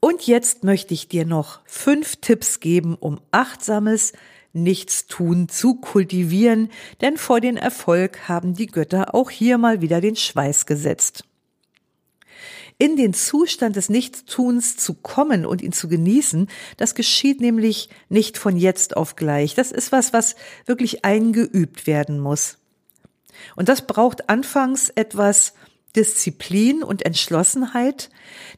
Und 0.00 0.26
jetzt 0.26 0.64
möchte 0.64 0.94
ich 0.94 1.08
dir 1.08 1.24
noch 1.24 1.60
fünf 1.64 2.16
Tipps 2.16 2.60
geben, 2.60 2.94
um 2.94 3.20
achtsames 3.30 4.12
Nichtstun 4.52 5.48
zu 5.48 5.74
kultivieren, 5.76 6.70
denn 7.00 7.16
vor 7.16 7.40
den 7.40 7.56
Erfolg 7.56 8.28
haben 8.28 8.54
die 8.54 8.66
Götter 8.66 9.14
auch 9.14 9.30
hier 9.30 9.58
mal 9.58 9.80
wieder 9.80 10.00
den 10.00 10.16
Schweiß 10.16 10.66
gesetzt. 10.66 11.27
In 12.80 12.96
den 12.96 13.12
Zustand 13.12 13.74
des 13.74 13.88
Nichtstuns 13.88 14.76
zu 14.76 14.94
kommen 14.94 15.44
und 15.44 15.62
ihn 15.62 15.72
zu 15.72 15.88
genießen, 15.88 16.48
das 16.76 16.94
geschieht 16.94 17.40
nämlich 17.40 17.88
nicht 18.08 18.38
von 18.38 18.56
jetzt 18.56 18.96
auf 18.96 19.16
gleich. 19.16 19.56
Das 19.56 19.72
ist 19.72 19.90
was, 19.90 20.12
was 20.12 20.36
wirklich 20.64 21.04
eingeübt 21.04 21.88
werden 21.88 22.20
muss. 22.20 22.58
Und 23.56 23.68
das 23.68 23.86
braucht 23.86 24.28
anfangs 24.28 24.90
etwas 24.90 25.54
Disziplin 25.96 26.84
und 26.84 27.04
Entschlossenheit, 27.04 28.10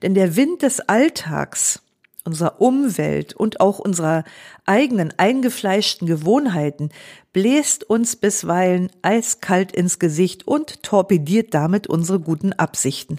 denn 0.03 0.15
der 0.15 0.37
Wind 0.37 0.61
des 0.63 0.81
Alltags, 0.81 1.81
unserer 2.23 2.61
Umwelt 2.61 3.33
und 3.33 3.61
auch 3.61 3.79
unserer 3.79 4.25
eigenen 4.67 5.15
eingefleischten 5.19 6.07
Gewohnheiten 6.07 6.91
bläst 7.33 7.89
uns 7.89 8.17
bisweilen 8.17 8.91
eiskalt 9.01 9.73
ins 9.73 9.99
Gesicht 9.99 10.47
und 10.47 10.83
torpediert 10.83 11.55
damit 11.55 11.87
unsere 11.87 12.21
guten 12.21 12.53
Absichten. 12.53 13.19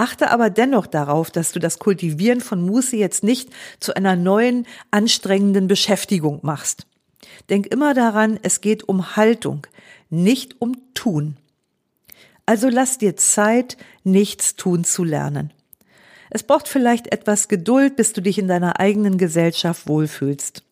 Achte 0.00 0.30
aber 0.30 0.48
dennoch 0.48 0.86
darauf, 0.86 1.30
dass 1.30 1.52
du 1.52 1.58
das 1.58 1.78
Kultivieren 1.78 2.40
von 2.40 2.64
Muße 2.64 2.96
jetzt 2.96 3.22
nicht 3.22 3.50
zu 3.80 3.94
einer 3.94 4.16
neuen, 4.16 4.66
anstrengenden 4.90 5.66
Beschäftigung 5.66 6.38
machst. 6.40 6.86
Denk 7.50 7.66
immer 7.66 7.92
daran, 7.92 8.40
es 8.42 8.62
geht 8.62 8.88
um 8.88 9.14
Haltung, 9.16 9.66
nicht 10.08 10.56
um 10.58 10.74
Tun. 10.94 11.36
Also 12.46 12.70
lass 12.70 12.96
dir 12.96 13.14
Zeit, 13.16 13.76
nichts 14.02 14.56
tun 14.56 14.84
zu 14.84 15.04
lernen. 15.04 15.52
Es 16.30 16.44
braucht 16.44 16.66
vielleicht 16.66 17.12
etwas 17.12 17.48
Geduld, 17.48 17.96
bis 17.96 18.14
du 18.14 18.22
dich 18.22 18.38
in 18.38 18.48
deiner 18.48 18.80
eigenen 18.80 19.18
Gesellschaft 19.18 19.86
wohlfühlst. 19.86 20.62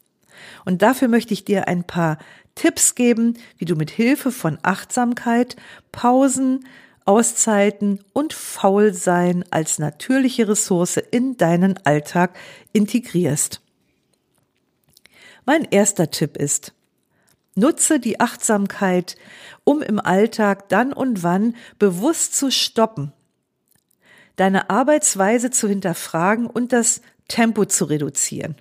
Und 0.65 0.81
dafür 0.81 1.09
möchte 1.09 1.35
ich 1.35 1.45
dir 1.45 1.69
ein 1.69 1.85
paar 1.85 2.17
Tipps 2.55 2.95
geben, 2.95 3.35
wie 3.59 3.67
du 3.67 3.77
mit 3.77 3.91
Hilfe 3.91 4.33
von 4.33 4.57
Achtsamkeit, 4.63 5.57
Pausen, 5.93 6.65
Auszeiten 7.09 8.05
und 8.13 8.35
Faulsein 8.35 9.43
als 9.51 9.79
natürliche 9.79 10.47
Ressource 10.47 10.99
in 10.99 11.39
deinen 11.39 11.79
Alltag 11.87 12.37
integrierst. 12.75 13.63
Mein 15.47 15.65
erster 15.65 16.11
Tipp 16.11 16.37
ist, 16.37 16.75
Nutze 17.55 17.99
die 17.99 18.21
Achtsamkeit, 18.21 19.17
um 19.65 19.83
im 19.83 19.99
Alltag 19.99 20.69
dann 20.69 20.93
und 20.93 21.25
wann 21.25 21.57
bewusst 21.81 22.37
zu 22.37 22.53
stoppen, 22.53 23.13
deine 24.37 24.71
Arbeitsweise 24.71 25.51
zu 25.51 25.67
hinterfragen 25.67 26.47
und 26.47 26.73
das 26.73 27.01
Tempo 27.27 27.65
zu 27.65 27.87
reduzieren. 27.87 28.55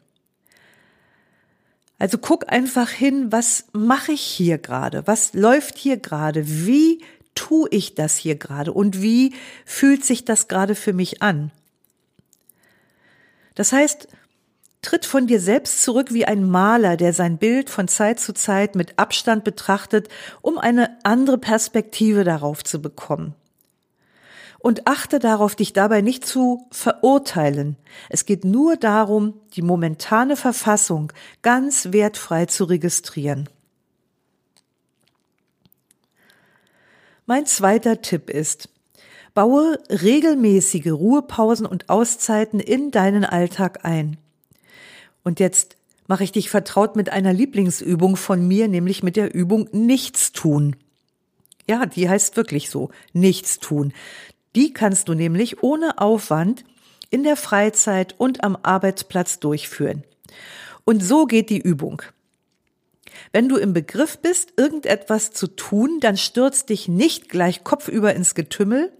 Also 1.99 2.17
guck 2.17 2.51
einfach 2.51 2.89
hin, 2.89 3.31
was 3.31 3.65
mache 3.71 4.13
ich 4.13 4.21
hier 4.21 4.57
gerade? 4.57 5.05
Was 5.05 5.33
läuft 5.33 5.77
hier 5.77 5.97
gerade? 5.97 6.47
Wie 6.47 7.03
tue 7.37 7.69
ich 7.71 7.95
das 7.95 8.17
hier 8.17 8.35
gerade? 8.35 8.73
Und 8.73 9.01
wie 9.01 9.33
fühlt 9.65 10.03
sich 10.03 10.25
das 10.25 10.47
gerade 10.47 10.75
für 10.75 10.93
mich 10.93 11.21
an? 11.21 11.51
Das 13.55 13.71
heißt, 13.71 14.07
Tritt 14.83 15.05
von 15.05 15.27
dir 15.27 15.41
selbst 15.41 15.81
zurück 15.81 16.13
wie 16.13 16.25
ein 16.25 16.47
Maler, 16.47 16.97
der 16.97 17.11
sein 17.11 17.37
Bild 17.37 17.69
von 17.69 17.87
Zeit 17.87 18.19
zu 18.19 18.33
Zeit 18.33 18.75
mit 18.75 18.97
Abstand 18.99 19.43
betrachtet, 19.43 20.07
um 20.41 20.57
eine 20.57 20.97
andere 21.03 21.37
Perspektive 21.37 22.23
darauf 22.23 22.63
zu 22.63 22.81
bekommen. 22.81 23.33
Und 24.59 24.87
achte 24.87 25.19
darauf, 25.19 25.55
dich 25.55 25.73
dabei 25.73 26.01
nicht 26.01 26.25
zu 26.25 26.67
verurteilen. 26.71 27.75
Es 28.09 28.25
geht 28.25 28.45
nur 28.45 28.77
darum, 28.77 29.33
die 29.55 29.61
momentane 29.61 30.35
Verfassung 30.35 31.11
ganz 31.41 31.91
wertfrei 31.91 32.45
zu 32.45 32.63
registrieren. 32.65 33.49
Mein 37.29 37.45
zweiter 37.45 38.01
Tipp 38.01 38.29
ist, 38.29 38.69
baue 39.33 39.77
regelmäßige 39.89 40.87
Ruhepausen 40.87 41.65
und 41.65 41.89
Auszeiten 41.89 42.61
in 42.61 42.89
deinen 42.89 43.25
Alltag 43.25 43.83
ein. 43.83 44.15
Und 45.25 45.41
jetzt 45.41 45.75
mache 46.07 46.23
ich 46.23 46.31
dich 46.31 46.49
vertraut 46.49 46.95
mit 46.95 47.09
einer 47.09 47.33
Lieblingsübung 47.33 48.15
von 48.15 48.47
mir, 48.47 48.69
nämlich 48.69 49.03
mit 49.03 49.17
der 49.17 49.35
Übung 49.35 49.67
Nichts 49.73 50.31
tun. 50.31 50.77
Ja, 51.67 51.85
die 51.85 52.07
heißt 52.07 52.37
wirklich 52.37 52.69
so, 52.69 52.91
Nichts 53.11 53.59
tun. 53.59 53.91
Die 54.55 54.71
kannst 54.71 55.09
du 55.09 55.13
nämlich 55.13 55.61
ohne 55.61 55.97
Aufwand 55.97 56.63
in 57.09 57.23
der 57.23 57.35
Freizeit 57.35 58.15
und 58.17 58.45
am 58.45 58.57
Arbeitsplatz 58.63 59.41
durchführen. 59.41 60.05
Und 60.85 61.03
so 61.03 61.25
geht 61.25 61.49
die 61.49 61.59
Übung. 61.59 62.01
Wenn 63.31 63.49
du 63.49 63.57
im 63.57 63.73
Begriff 63.73 64.19
bist, 64.19 64.53
irgendetwas 64.57 65.31
zu 65.31 65.47
tun, 65.47 65.99
dann 65.99 66.17
stürzt 66.17 66.69
dich 66.69 66.87
nicht 66.87 67.29
gleich 67.29 67.63
kopfüber 67.63 68.13
ins 68.13 68.35
Getümmel, 68.35 68.91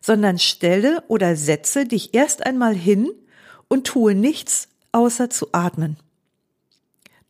sondern 0.00 0.38
stelle 0.38 1.02
oder 1.08 1.36
setze 1.36 1.84
dich 1.84 2.14
erst 2.14 2.44
einmal 2.46 2.74
hin 2.74 3.10
und 3.68 3.86
tue 3.86 4.14
nichts 4.14 4.68
außer 4.92 5.30
zu 5.30 5.48
atmen. 5.52 5.96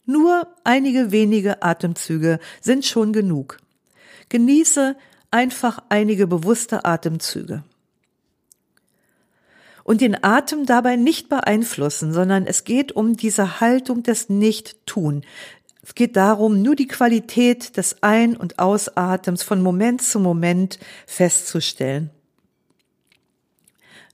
Nur 0.04 0.46
einige 0.62 1.10
wenige 1.10 1.62
Atemzüge 1.62 2.38
sind 2.60 2.84
schon 2.84 3.12
genug. 3.12 3.58
Genieße 4.28 4.96
einfach 5.30 5.82
einige 5.88 6.26
bewusste 6.26 6.84
Atemzüge. 6.84 7.64
Und 9.82 10.00
den 10.00 10.22
Atem 10.24 10.66
dabei 10.66 10.96
nicht 10.96 11.28
beeinflussen, 11.28 12.12
sondern 12.12 12.46
es 12.46 12.64
geht 12.64 12.92
um 12.92 13.16
diese 13.16 13.60
Haltung 13.60 14.02
des 14.02 14.28
Nicht-Tun. 14.28 15.22
Es 15.86 15.94
geht 15.94 16.16
darum, 16.16 16.62
nur 16.62 16.74
die 16.74 16.88
Qualität 16.88 17.76
des 17.76 18.02
Ein- 18.02 18.36
und 18.36 18.58
Ausatems 18.58 19.44
von 19.44 19.62
Moment 19.62 20.02
zu 20.02 20.18
Moment 20.18 20.80
festzustellen. 21.06 22.10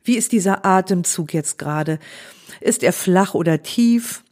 Wie 0.05 0.19
ist 0.19 0.33
dieser 0.33 0.67
Atemzug 0.67 1.33
jetzt 1.33 1.57
gerade? 1.57 1.99
Ist 2.61 2.83
er 2.83 2.93
flach 2.93 3.33
oder 3.33 3.63
tief? 3.63 4.23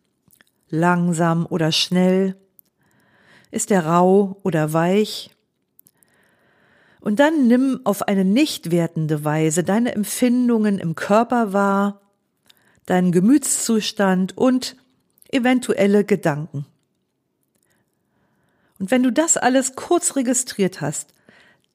Langsam 0.69 1.47
oder 1.47 1.73
schnell? 1.73 2.37
Ist 3.51 3.71
er 3.71 3.87
rau 3.87 4.37
oder 4.43 4.75
weich? 4.75 5.31
Und 7.01 7.21
dann 7.21 7.49
nimm 7.49 7.81
auf 7.85 8.03
eine 8.03 8.27
nicht 8.27 8.71
wertende 8.71 9.25
Weise 9.25 9.65
deine 9.65 9.95
Empfindungen 9.95 10.79
im 10.79 10.95
Körper 10.95 11.55
wahr, 11.55 12.03
deinen 12.85 13.13
Gemütszustand 13.13 14.37
und 14.37 14.77
eventuelle 15.31 16.05
Gedanken. 16.05 16.67
Und 18.81 18.91
wenn 18.91 19.03
du 19.03 19.13
das 19.13 19.37
alles 19.37 19.77
kurz 19.77 20.17
registriert 20.17 20.81
hast, 20.81 21.13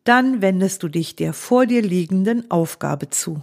dann 0.04 0.41
wendest 0.41 0.84
du 0.84 0.89
dich 0.89 1.15
der 1.15 1.34
vor 1.34 1.68
dir 1.68 1.82
liegenden 1.82 2.50
Aufgabe 2.52 3.10
zu. 3.10 3.41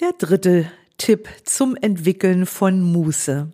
Der 0.00 0.12
dritte 0.12 0.70
Tipp 0.98 1.28
zum 1.44 1.74
Entwickeln 1.74 2.46
von 2.46 2.82
Muße. 2.82 3.50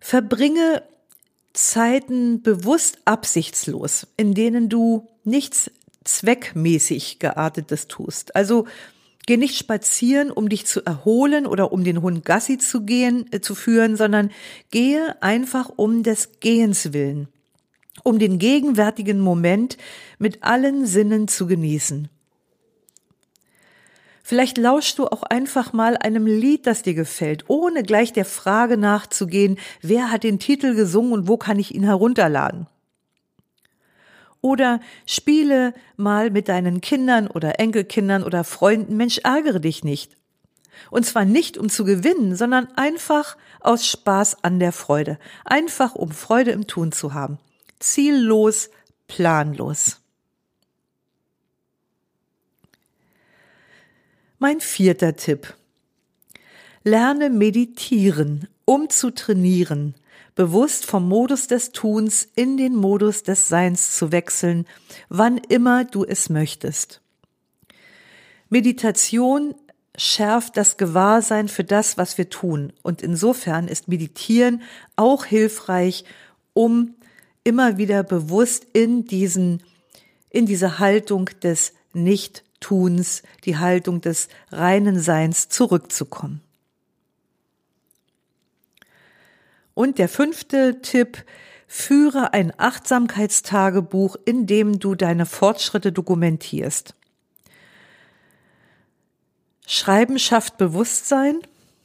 Verbringe 0.00 0.82
Zeiten 1.52 2.42
bewusst 2.42 2.98
absichtslos, 3.04 4.06
in 4.16 4.34
denen 4.34 4.68
du 4.68 5.08
nichts 5.24 5.70
zweckmäßig 6.04 7.18
geartetes 7.18 7.86
tust. 7.86 8.34
Also 8.34 8.66
geh 9.30 9.36
nicht 9.36 9.56
spazieren, 9.56 10.32
um 10.32 10.48
dich 10.48 10.66
zu 10.66 10.84
erholen 10.84 11.46
oder 11.46 11.70
um 11.70 11.84
den 11.84 12.02
Hund 12.02 12.24
Gassi 12.24 12.58
zu 12.58 12.80
gehen, 12.80 13.26
äh, 13.30 13.40
zu 13.40 13.54
führen, 13.54 13.94
sondern 13.94 14.32
gehe 14.72 15.22
einfach 15.22 15.70
um 15.76 16.02
des 16.02 16.40
Gehens 16.40 16.92
willen, 16.92 17.28
um 18.02 18.18
den 18.18 18.40
gegenwärtigen 18.40 19.20
Moment 19.20 19.76
mit 20.18 20.42
allen 20.42 20.84
Sinnen 20.84 21.28
zu 21.28 21.46
genießen. 21.46 22.08
Vielleicht 24.24 24.58
lauschst 24.58 24.98
du 24.98 25.06
auch 25.06 25.22
einfach 25.22 25.72
mal 25.72 25.96
einem 25.96 26.26
Lied, 26.26 26.66
das 26.66 26.82
dir 26.82 26.94
gefällt, 26.94 27.44
ohne 27.46 27.84
gleich 27.84 28.12
der 28.12 28.24
Frage 28.24 28.76
nachzugehen, 28.76 29.60
wer 29.80 30.10
hat 30.10 30.24
den 30.24 30.40
Titel 30.40 30.74
gesungen 30.74 31.12
und 31.12 31.28
wo 31.28 31.36
kann 31.36 31.60
ich 31.60 31.72
ihn 31.72 31.84
herunterladen. 31.84 32.66
Oder 34.42 34.80
spiele 35.06 35.74
mal 35.96 36.30
mit 36.30 36.48
deinen 36.48 36.80
Kindern 36.80 37.26
oder 37.26 37.60
Enkelkindern 37.60 38.22
oder 38.22 38.44
Freunden, 38.44 38.96
Mensch, 38.96 39.18
ärgere 39.18 39.60
dich 39.60 39.84
nicht. 39.84 40.16
Und 40.90 41.04
zwar 41.04 41.24
nicht 41.24 41.58
um 41.58 41.68
zu 41.68 41.84
gewinnen, 41.84 42.36
sondern 42.36 42.68
einfach 42.76 43.36
aus 43.60 43.86
Spaß 43.86 44.42
an 44.44 44.58
der 44.58 44.72
Freude. 44.72 45.18
Einfach 45.44 45.94
um 45.94 46.10
Freude 46.10 46.52
im 46.52 46.66
Tun 46.66 46.92
zu 46.92 47.12
haben. 47.12 47.38
Ziellos, 47.78 48.70
planlos. 49.06 50.00
Mein 54.38 54.60
vierter 54.60 55.16
Tipp. 55.16 55.54
Lerne 56.82 57.28
meditieren, 57.28 58.48
um 58.64 58.88
zu 58.88 59.10
trainieren, 59.10 59.94
bewusst 60.34 60.86
vom 60.86 61.08
Modus 61.08 61.46
des 61.46 61.72
Tuns 61.72 62.28
in 62.34 62.56
den 62.56 62.74
Modus 62.74 63.22
des 63.22 63.48
Seins 63.48 63.96
zu 63.96 64.12
wechseln, 64.12 64.66
wann 65.08 65.38
immer 65.38 65.84
du 65.84 66.04
es 66.04 66.30
möchtest. 66.30 67.00
Meditation 68.48 69.54
schärft 69.96 70.56
das 70.56 70.76
Gewahrsein 70.76 71.48
für 71.48 71.64
das, 71.64 71.98
was 71.98 72.18
wir 72.18 72.30
tun. 72.30 72.72
Und 72.82 73.02
insofern 73.02 73.68
ist 73.68 73.88
Meditieren 73.88 74.62
auch 74.96 75.24
hilfreich, 75.24 76.04
um 76.52 76.94
immer 77.44 77.78
wieder 77.78 78.02
bewusst 78.02 78.66
in 78.72 79.04
diesen, 79.04 79.62
in 80.30 80.46
diese 80.46 80.78
Haltung 80.78 81.26
des 81.42 81.74
Nichttuns, 81.92 83.22
die 83.44 83.58
Haltung 83.58 84.00
des 84.00 84.28
reinen 84.50 85.00
Seins 85.00 85.48
zurückzukommen. 85.48 86.40
Und 89.74 89.98
der 89.98 90.08
fünfte 90.08 90.80
Tipp, 90.82 91.24
führe 91.72 92.32
ein 92.32 92.52
Achtsamkeitstagebuch, 92.58 94.16
in 94.24 94.48
dem 94.48 94.80
du 94.80 94.96
deine 94.96 95.24
Fortschritte 95.24 95.92
dokumentierst. 95.92 96.96
Schreiben 99.68 100.18
schafft 100.18 100.58
Bewusstsein. 100.58 101.38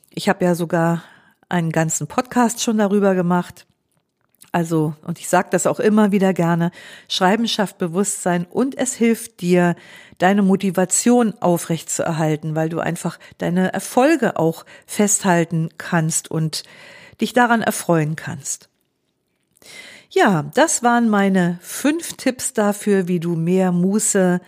Ich 0.09 0.27
habe 0.27 0.43
ja 0.43 0.55
sogar 0.55 1.03
einen 1.49 1.71
ganzen 1.71 2.07
Podcast 2.07 2.63
schon 2.63 2.79
darüber 2.79 3.13
gemacht. 3.13 3.67
Also, 4.51 4.95
und 5.03 5.19
ich 5.19 5.29
sage 5.29 5.49
das 5.51 5.67
auch 5.67 5.79
immer 5.79 6.11
wieder 6.11 6.33
gerne, 6.33 6.71
Schreiben 7.07 7.47
schafft 7.47 7.77
Bewusstsein 7.77 8.45
und 8.45 8.75
es 8.75 8.95
hilft 8.95 9.41
dir, 9.41 9.75
deine 10.17 10.41
Motivation 10.41 11.35
aufrechtzuerhalten, 11.41 12.55
weil 12.55 12.69
du 12.69 12.79
einfach 12.79 13.19
deine 13.37 13.71
Erfolge 13.71 14.39
auch 14.39 14.65
festhalten 14.87 15.69
kannst 15.77 16.31
und 16.31 16.63
dich 17.21 17.33
daran 17.33 17.61
erfreuen 17.61 18.15
kannst. 18.15 18.69
Ja, 20.09 20.43
das 20.53 20.83
waren 20.83 21.09
meine 21.09 21.59
fünf 21.61 22.13
Tipps 22.13 22.53
dafür, 22.53 23.07
wie 23.07 23.19
du 23.19 23.35
mehr 23.35 23.71
Muße 23.71 24.39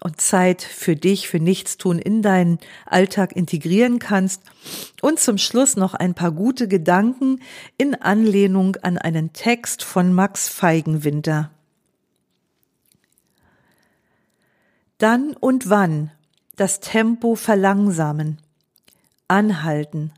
und 0.00 0.20
Zeit 0.20 0.62
für 0.62 0.96
dich, 0.96 1.28
für 1.28 1.40
Nichtstun 1.40 1.98
in 1.98 2.22
deinen 2.22 2.58
Alltag 2.86 3.36
integrieren 3.36 3.98
kannst. 3.98 4.42
Und 5.02 5.20
zum 5.20 5.38
Schluss 5.38 5.76
noch 5.76 5.94
ein 5.94 6.14
paar 6.14 6.32
gute 6.32 6.68
Gedanken 6.68 7.40
in 7.76 7.94
Anlehnung 7.94 8.76
an 8.76 8.98
einen 8.98 9.32
Text 9.32 9.82
von 9.82 10.12
Max 10.12 10.48
Feigenwinter. 10.48 11.50
Dann 14.98 15.34
und 15.34 15.68
wann 15.68 16.10
das 16.56 16.80
Tempo 16.80 17.34
verlangsamen, 17.34 18.38
anhalten, 19.28 20.12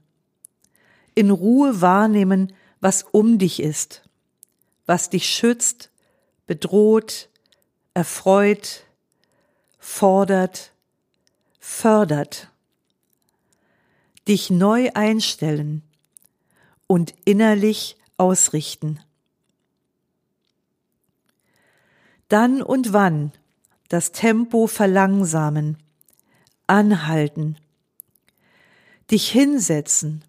in 1.16 1.30
Ruhe 1.30 1.80
wahrnehmen, 1.80 2.52
was 2.80 3.02
um 3.02 3.38
dich 3.38 3.60
ist, 3.60 4.04
was 4.84 5.10
dich 5.10 5.26
schützt, 5.28 5.90
bedroht, 6.46 7.30
erfreut, 7.94 8.84
fordert, 9.78 10.72
fördert, 11.58 12.50
dich 14.28 14.50
neu 14.50 14.90
einstellen 14.92 15.82
und 16.86 17.14
innerlich 17.24 17.96
ausrichten. 18.18 19.00
Dann 22.28 22.60
und 22.60 22.92
wann 22.92 23.32
das 23.88 24.12
Tempo 24.12 24.66
verlangsamen, 24.66 25.78
anhalten, 26.66 27.56
dich 29.10 29.30
hinsetzen 29.30 30.22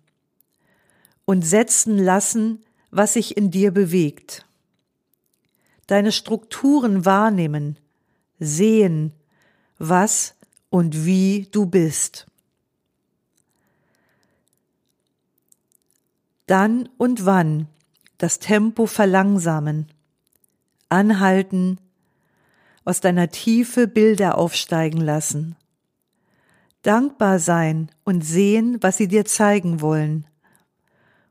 und 1.27 1.45
setzen 1.45 1.97
lassen, 1.99 2.63
was 2.89 3.13
sich 3.13 3.35
in 3.35 3.51
dir 3.51 3.71
bewegt. 3.71 4.45
Deine 5.85 6.13
Strukturen 6.13 7.03
wahrnehmen, 7.03 7.77
sehen, 8.39 9.11
was 9.77 10.35
und 10.69 11.05
wie 11.05 11.49
du 11.51 11.65
bist. 11.65 12.27
Dann 16.45 16.87
und 16.97 17.25
wann 17.25 17.67
das 18.17 18.39
Tempo 18.39 18.85
verlangsamen, 18.85 19.87
anhalten, 20.87 21.77
aus 22.85 23.01
deiner 23.01 23.27
Tiefe 23.31 23.85
Bilder 23.85 24.37
aufsteigen 24.37 25.01
lassen, 25.01 25.57
dankbar 26.83 27.39
sein 27.39 27.91
und 28.05 28.21
sehen, 28.21 28.77
was 28.79 28.95
sie 28.95 29.09
dir 29.09 29.25
zeigen 29.25 29.81
wollen, 29.81 30.25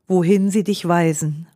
wohin 0.07 0.49
sie 0.49 0.63
dich 0.63 0.87
weisen. 0.87 1.47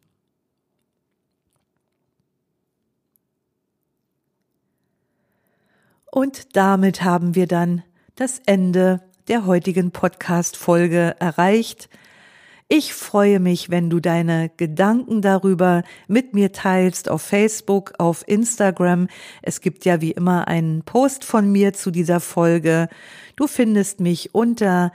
Und 6.11 6.57
damit 6.57 7.03
haben 7.03 7.35
wir 7.35 7.47
dann 7.47 7.83
das 8.15 8.41
Ende 8.45 9.01
der 9.29 9.45
heutigen 9.45 9.91
Podcast-Folge 9.91 11.15
erreicht. 11.19 11.89
Ich 12.67 12.93
freue 12.93 13.39
mich, 13.39 13.69
wenn 13.69 13.89
du 13.89 13.99
deine 13.99 14.49
Gedanken 14.55 15.21
darüber 15.21 15.83
mit 16.07 16.33
mir 16.33 16.51
teilst 16.51 17.09
auf 17.09 17.21
Facebook, 17.21 17.93
auf 17.97 18.27
Instagram. 18.27 19.07
Es 19.41 19.61
gibt 19.61 19.85
ja 19.85 20.01
wie 20.01 20.11
immer 20.11 20.47
einen 20.47 20.83
Post 20.83 21.23
von 21.23 21.51
mir 21.51 21.73
zu 21.73 21.91
dieser 21.91 22.19
Folge. 22.19 22.89
Du 23.35 23.47
findest 23.47 24.01
mich 24.01 24.35
unter 24.35 24.91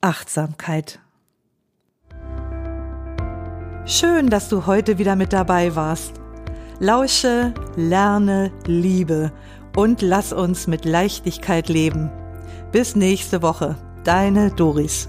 doris.kirch.achtsamkeit. 0.00 1.00
Schön, 3.86 4.28
dass 4.28 4.48
du 4.48 4.66
heute 4.66 4.98
wieder 4.98 5.16
mit 5.16 5.32
dabei 5.32 5.74
warst. 5.74 6.12
Lausche, 6.78 7.54
lerne, 7.76 8.52
liebe 8.66 9.32
und 9.76 10.02
lass 10.02 10.32
uns 10.32 10.66
mit 10.66 10.84
Leichtigkeit 10.84 11.68
leben. 11.68 12.10
Bis 12.70 12.94
nächste 12.94 13.42
Woche. 13.42 13.76
Deine 14.04 14.50
Doris. 14.50 15.08